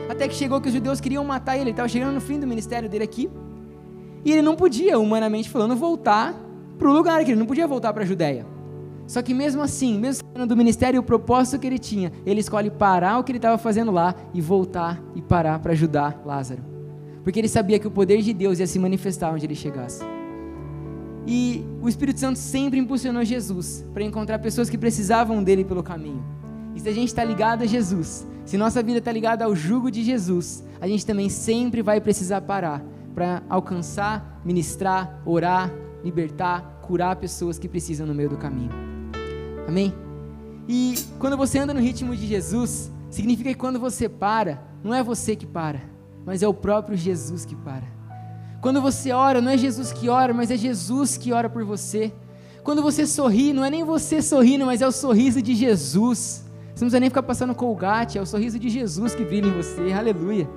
até 0.10 0.28
que 0.28 0.34
chegou 0.34 0.60
que 0.60 0.69
os 0.69 0.73
judeus 0.73 0.99
queriam 0.99 1.23
matar 1.23 1.54
ele, 1.54 1.65
ele 1.65 1.69
estava 1.71 1.88
chegando 1.88 2.15
no 2.15 2.21
fim 2.21 2.39
do 2.39 2.47
ministério 2.47 2.89
dele 2.89 3.04
aqui, 3.04 3.30
e 4.25 4.31
ele 4.31 4.41
não 4.41 4.55
podia, 4.55 4.97
humanamente 4.97 5.49
falando, 5.49 5.75
voltar 5.75 6.33
para 6.77 6.89
o 6.89 6.93
lugar, 6.93 7.23
que 7.23 7.31
ele 7.31 7.39
não 7.39 7.45
podia 7.45 7.67
voltar 7.67 7.93
para 7.93 8.03
a 8.03 8.05
Judéia. 8.05 8.45
Só 9.05 9.21
que 9.21 9.33
mesmo 9.33 9.62
assim, 9.62 9.99
mesmo 9.99 10.23
sabendo 10.25 10.49
do 10.49 10.57
ministério 10.57 10.99
o 10.99 11.03
propósito 11.03 11.59
que 11.59 11.67
ele 11.67 11.77
tinha, 11.77 12.12
ele 12.25 12.39
escolhe 12.39 12.69
parar 12.69 13.19
o 13.19 13.23
que 13.23 13.31
ele 13.31 13.38
estava 13.38 13.57
fazendo 13.57 13.91
lá 13.91 14.15
e 14.33 14.41
voltar 14.41 15.01
e 15.13 15.21
parar 15.21 15.59
para 15.59 15.73
ajudar 15.73 16.21
Lázaro. 16.25 16.63
Porque 17.23 17.39
ele 17.39 17.49
sabia 17.49 17.79
que 17.79 17.88
o 17.88 17.91
poder 17.91 18.21
de 18.21 18.33
Deus 18.33 18.59
ia 18.59 18.67
se 18.67 18.79
manifestar 18.79 19.31
onde 19.31 19.45
ele 19.45 19.55
chegasse. 19.55 20.03
E 21.25 21.65
o 21.81 21.88
Espírito 21.88 22.19
Santo 22.19 22.39
sempre 22.39 22.79
impulsionou 22.79 23.23
Jesus 23.23 23.86
para 23.93 24.03
encontrar 24.03 24.39
pessoas 24.39 24.69
que 24.69 24.77
precisavam 24.77 25.43
dele 25.43 25.63
pelo 25.63 25.83
caminho. 25.83 26.23
E 26.75 26.79
se 26.79 26.89
a 26.89 26.93
gente 26.93 27.09
está 27.09 27.23
ligado 27.23 27.63
a 27.63 27.65
Jesus, 27.65 28.27
se 28.45 28.57
nossa 28.57 28.83
vida 28.83 28.99
está 28.99 29.12
ligada 29.12 29.45
ao 29.45 29.55
jugo 29.55 29.89
de 29.89 30.03
Jesus, 30.03 30.63
a 30.81 30.88
gente 30.88 31.05
também 31.05 31.29
sempre 31.29 31.81
vai 31.81 32.01
precisar 32.01 32.41
parar 32.41 32.83
para 33.13 33.43
alcançar, 33.49 34.41
ministrar, 34.43 35.21
orar, 35.26 35.71
libertar, 36.04 36.80
curar 36.82 37.15
pessoas 37.15 37.58
que 37.58 37.67
precisam 37.67 38.06
no 38.06 38.13
meio 38.13 38.30
do 38.30 38.38
caminho. 38.38 38.71
Amém? 39.67 39.93
E 40.67 40.95
quando 41.19 41.38
você 41.38 41.60
anda 41.60 41.73
no 41.73 41.80
ritmo 41.80 42.15
de 42.15 42.26
Jesus, 42.26 42.91
significa 43.10 43.49
que 43.49 43.60
quando 43.60 43.80
você 43.80 44.08
para, 44.08 44.62
não 44.84 44.93
é 44.93 45.04
você 45.04 45.36
que 45.36 45.45
para, 45.45 45.82
mas 46.26 46.41
é 46.41 46.47
o 46.47 46.54
próprio 46.54 46.97
Jesus 46.97 47.45
que 47.45 47.56
para. 47.56 47.93
Quando 48.62 48.82
você 48.82 49.12
ora, 49.12 49.41
não 49.41 49.52
é 49.52 49.58
Jesus 49.58 49.91
que 49.91 50.08
ora, 50.08 50.34
mas 50.34 50.49
é 50.49 50.56
Jesus 50.56 51.17
que 51.17 51.34
ora 51.34 51.49
por 51.49 51.65
você. 51.65 52.13
Quando 52.63 52.82
você 52.82 53.06
sorri, 53.06 53.52
não 53.52 53.65
é 53.65 53.69
nem 53.69 53.84
você 53.84 54.21
sorrindo, 54.21 54.65
mas 54.65 54.82
é 54.82 54.88
o 54.88 54.91
sorriso 54.91 55.41
de 55.41 55.54
Jesus. 55.54 56.45
Você 56.73 56.86
não 56.86 56.89
precisa 56.89 56.99
nem 57.02 57.10
ficar 57.10 57.23
passando 57.23 57.54
colgate, 57.54 58.17
é 58.17 58.21
o 58.21 58.26
sorriso 58.26 58.58
de 58.58 58.69
Jesus 58.69 59.13
que 59.13 59.26
brilha 59.26 59.47
em 59.47 59.52
você. 59.52 59.91
Aleluia. 59.91 60.49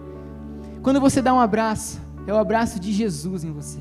Quando 0.83 1.01
você 1.01 1.21
dá 1.21 1.35
um 1.35 1.41
abraço, 1.41 2.01
é 2.27 2.33
o 2.33 2.37
abraço 2.37 2.81
de 2.81 2.93
Jesus 2.93 3.45
em 3.45 3.53
você. 3.53 3.79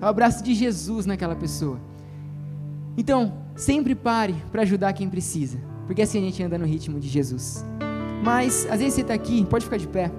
É 0.00 0.04
o 0.04 0.08
abraço 0.08 0.42
de 0.42 0.54
Jesus 0.54 1.06
naquela 1.06 1.34
pessoa. 1.34 1.78
Então, 2.96 3.34
sempre 3.54 3.94
pare 3.94 4.34
para 4.50 4.62
ajudar 4.62 4.92
quem 4.92 5.08
precisa, 5.08 5.58
porque 5.86 6.02
assim 6.02 6.18
a 6.18 6.22
gente 6.22 6.42
anda 6.42 6.56
no 6.58 6.64
ritmo 6.64 6.98
de 6.98 7.08
Jesus. 7.08 7.64
Mas, 8.22 8.66
às 8.70 8.78
vezes 8.78 8.94
você 8.94 9.00
está 9.00 9.14
aqui, 9.14 9.44
pode 9.46 9.64
ficar 9.64 9.76
de 9.76 9.88
pé. 9.88 10.10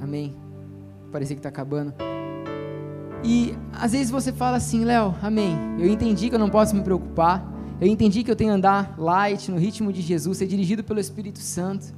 Amém. 0.00 0.34
Parecia 1.10 1.36
que 1.36 1.40
está 1.40 1.48
acabando. 1.48 1.92
E 3.24 3.54
às 3.72 3.92
vezes 3.92 4.10
você 4.10 4.32
fala 4.32 4.56
assim, 4.56 4.84
Léo, 4.84 5.14
amém. 5.22 5.56
Eu 5.78 5.88
entendi 5.88 6.28
que 6.28 6.34
eu 6.34 6.38
não 6.38 6.50
posso 6.50 6.74
me 6.74 6.82
preocupar. 6.82 7.48
Eu 7.80 7.86
entendi 7.86 8.22
que 8.22 8.30
eu 8.30 8.36
tenho 8.36 8.50
que 8.50 8.56
andar 8.56 8.94
light, 8.98 9.50
no 9.50 9.58
ritmo 9.58 9.92
de 9.92 10.02
Jesus, 10.02 10.38
ser 10.38 10.46
dirigido 10.46 10.82
pelo 10.82 10.98
Espírito 10.98 11.38
Santo. 11.38 11.94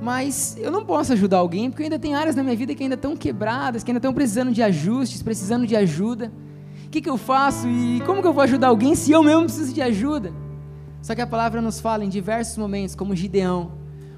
Mas 0.00 0.56
eu 0.58 0.70
não 0.70 0.84
posso 0.84 1.12
ajudar 1.12 1.38
alguém, 1.38 1.70
porque 1.70 1.84
ainda 1.84 1.98
tem 1.98 2.14
áreas 2.14 2.36
na 2.36 2.42
minha 2.42 2.56
vida 2.56 2.74
que 2.74 2.82
ainda 2.82 2.94
estão 2.94 3.16
quebradas, 3.16 3.82
que 3.82 3.90
ainda 3.90 3.98
estão 3.98 4.12
precisando 4.12 4.52
de 4.52 4.62
ajustes, 4.62 5.22
precisando 5.22 5.66
de 5.66 5.74
ajuda. 5.74 6.30
O 6.86 6.90
que, 6.90 7.00
que 7.00 7.10
eu 7.10 7.16
faço 7.16 7.66
e 7.68 8.00
como 8.06 8.20
que 8.20 8.28
eu 8.28 8.32
vou 8.32 8.42
ajudar 8.42 8.68
alguém 8.68 8.94
se 8.94 9.10
eu 9.10 9.22
mesmo 9.22 9.44
preciso 9.44 9.72
de 9.72 9.82
ajuda? 9.82 10.32
Só 11.02 11.14
que 11.14 11.20
a 11.20 11.26
palavra 11.26 11.60
nos 11.60 11.80
fala 11.80 12.04
em 12.04 12.08
diversos 12.08 12.56
momentos, 12.56 12.94
como 12.94 13.14
Gideão, 13.14 13.72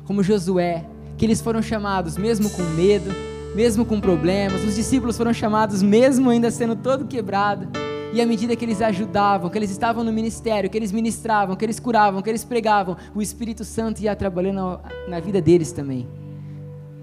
como 0.05 0.23
Josué, 0.23 0.87
que 1.17 1.25
eles 1.25 1.41
foram 1.41 1.63
chamados 1.63 2.17
mesmo 2.17 2.51
com 2.51 2.63
medo, 2.63 3.11
mesmo 3.55 3.85
com 3.85 4.01
problemas, 4.01 4.65
os 4.65 4.75
discípulos 4.75 5.17
foram 5.17 5.33
chamados 5.33 5.83
mesmo 5.83 6.31
ainda 6.31 6.51
sendo 6.51 6.77
todo 6.77 7.07
quebrado. 7.07 7.69
E 8.13 8.21
à 8.23 8.27
medida 8.27 8.57
que 8.57 8.65
eles 8.65 8.81
ajudavam, 8.81 9.51
que 9.51 9.59
eles 9.59 9.71
estavam 9.71 10.03
no 10.03 10.13
ministério, 10.13 10.71
que 10.71 10.79
eles 10.79 10.93
ministravam, 10.93 11.55
que 11.55 11.65
eles 11.65 11.79
curavam, 11.79 12.23
que 12.23 12.31
eles 12.31 12.45
pregavam, 12.45 12.97
o 13.15 13.21
Espírito 13.21 13.65
Santo 13.65 14.01
ia 14.01 14.17
trabalhando 14.17 14.81
na 15.07 15.21
vida 15.21 15.41
deles 15.41 15.73
também. 15.73 16.09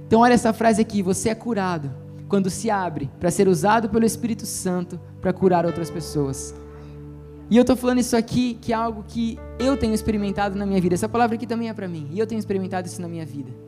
Então, 0.07 0.21
olha 0.21 0.33
essa 0.33 0.51
frase 0.51 0.81
aqui: 0.81 1.03
você 1.03 1.29
é 1.29 1.35
curado 1.35 1.91
quando 2.27 2.49
se 2.49 2.71
abre 2.71 3.09
para 3.19 3.29
ser 3.29 3.47
usado 3.47 3.89
pelo 3.89 4.05
Espírito 4.05 4.45
Santo 4.45 4.99
para 5.21 5.31
curar 5.31 5.65
outras 5.65 5.91
pessoas. 5.91 6.55
E 7.49 7.57
eu 7.57 7.61
estou 7.61 7.75
falando 7.75 7.99
isso 7.99 8.17
aqui, 8.17 8.55
que 8.59 8.73
é 8.73 8.75
algo 8.75 9.03
que 9.07 9.37
eu 9.59 9.77
tenho 9.77 9.93
experimentado 9.93 10.57
na 10.57 10.65
minha 10.65 10.81
vida. 10.81 10.95
Essa 10.95 11.07
palavra 11.07 11.35
aqui 11.35 11.45
também 11.45 11.69
é 11.69 11.73
para 11.73 11.87
mim, 11.87 12.07
e 12.11 12.19
eu 12.19 12.25
tenho 12.25 12.39
experimentado 12.39 12.87
isso 12.87 12.99
na 12.99 13.07
minha 13.07 13.25
vida. 13.25 13.64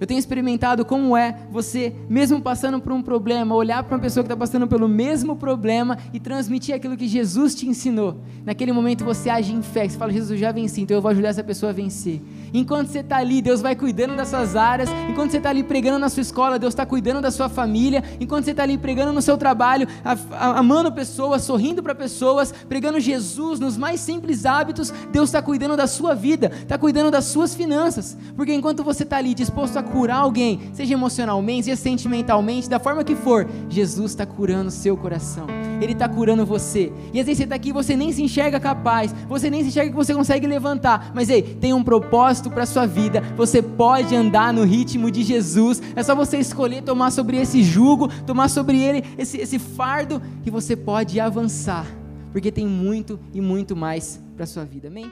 Eu 0.00 0.06
tenho 0.06 0.18
experimentado 0.18 0.82
como 0.82 1.14
é 1.14 1.36
você, 1.50 1.94
mesmo 2.08 2.40
passando 2.40 2.80
por 2.80 2.90
um 2.90 3.02
problema, 3.02 3.54
olhar 3.54 3.84
para 3.84 3.94
uma 3.94 4.00
pessoa 4.00 4.24
que 4.24 4.28
está 4.28 4.36
passando 4.36 4.66
pelo 4.66 4.88
mesmo 4.88 5.36
problema 5.36 5.98
e 6.10 6.18
transmitir 6.18 6.74
aquilo 6.74 6.96
que 6.96 7.06
Jesus 7.06 7.54
te 7.54 7.68
ensinou. 7.68 8.16
Naquele 8.42 8.72
momento 8.72 9.04
você 9.04 9.28
age 9.28 9.52
em 9.52 9.60
fé, 9.60 9.86
você 9.86 9.98
fala, 9.98 10.10
Jesus, 10.10 10.40
já 10.40 10.52
venci, 10.52 10.80
então 10.80 10.96
eu 10.96 11.02
vou 11.02 11.10
ajudar 11.10 11.28
essa 11.28 11.44
pessoa 11.44 11.68
a 11.68 11.74
vencer. 11.74 12.22
Enquanto 12.52 12.88
você 12.88 13.00
está 13.00 13.18
ali, 13.18 13.42
Deus 13.42 13.60
vai 13.60 13.76
cuidando 13.76 14.16
das 14.16 14.28
suas 14.28 14.56
áreas. 14.56 14.88
Enquanto 15.08 15.32
você 15.32 15.36
está 15.36 15.50
ali 15.50 15.62
pregando 15.62 15.98
na 15.98 16.08
sua 16.08 16.22
escola, 16.22 16.58
Deus 16.58 16.72
está 16.72 16.86
cuidando 16.86 17.20
da 17.20 17.30
sua 17.30 17.48
família. 17.48 18.02
Enquanto 18.18 18.46
você 18.46 18.50
está 18.52 18.62
ali 18.62 18.78
pregando 18.78 19.12
no 19.12 19.22
seu 19.22 19.36
trabalho, 19.36 19.86
amando 20.32 20.90
pessoas, 20.90 21.42
sorrindo 21.42 21.82
para 21.82 21.94
pessoas, 21.94 22.52
pregando 22.68 22.98
Jesus 22.98 23.60
nos 23.60 23.76
mais 23.76 24.00
simples 24.00 24.46
hábitos, 24.46 24.92
Deus 25.12 25.28
está 25.28 25.42
cuidando 25.42 25.76
da 25.76 25.86
sua 25.86 26.14
vida, 26.14 26.50
está 26.54 26.78
cuidando 26.78 27.10
das 27.10 27.26
suas 27.26 27.54
finanças. 27.54 28.16
Porque 28.34 28.54
enquanto 28.54 28.82
você 28.82 29.02
está 29.02 29.18
ali 29.18 29.34
disposto 29.34 29.76
a 29.76 29.82
curar 29.90 30.18
alguém, 30.18 30.60
seja 30.72 30.94
emocionalmente, 30.94 31.64
seja 31.64 31.76
sentimentalmente, 31.76 32.68
da 32.68 32.78
forma 32.78 33.04
que 33.04 33.14
for, 33.14 33.46
Jesus 33.68 34.12
está 34.12 34.24
curando 34.24 34.70
seu 34.70 34.96
coração. 34.96 35.46
Ele 35.80 35.92
está 35.92 36.08
curando 36.08 36.44
você. 36.44 36.92
E 37.12 37.20
às 37.20 37.26
vezes 37.26 37.38
você 37.38 37.44
está 37.44 37.56
aqui 37.56 37.70
e 37.70 37.72
você 37.72 37.96
nem 37.96 38.12
se 38.12 38.22
enxerga 38.22 38.60
capaz, 38.60 39.14
você 39.28 39.48
nem 39.50 39.62
se 39.62 39.68
enxerga 39.68 39.90
que 39.90 39.96
você 39.96 40.14
consegue 40.14 40.46
levantar. 40.46 41.12
Mas 41.14 41.30
ei, 41.30 41.42
tem 41.42 41.72
um 41.72 41.82
propósito 41.82 42.50
para 42.50 42.66
sua 42.66 42.86
vida. 42.86 43.22
Você 43.36 43.62
pode 43.62 44.14
andar 44.14 44.52
no 44.52 44.64
ritmo 44.64 45.10
de 45.10 45.22
Jesus. 45.22 45.82
É 45.96 46.02
só 46.02 46.14
você 46.14 46.38
escolher 46.38 46.82
tomar 46.82 47.10
sobre 47.10 47.38
esse 47.38 47.62
jugo, 47.62 48.08
tomar 48.24 48.48
sobre 48.48 48.78
ele 48.78 49.04
esse, 49.16 49.38
esse 49.38 49.58
fardo, 49.58 50.20
e 50.44 50.50
você 50.50 50.76
pode 50.76 51.18
avançar. 51.18 51.86
Porque 52.32 52.52
tem 52.52 52.66
muito 52.66 53.18
e 53.32 53.40
muito 53.40 53.74
mais 53.74 54.20
para 54.36 54.46
sua 54.46 54.64
vida. 54.64 54.88
Amém? 54.88 55.10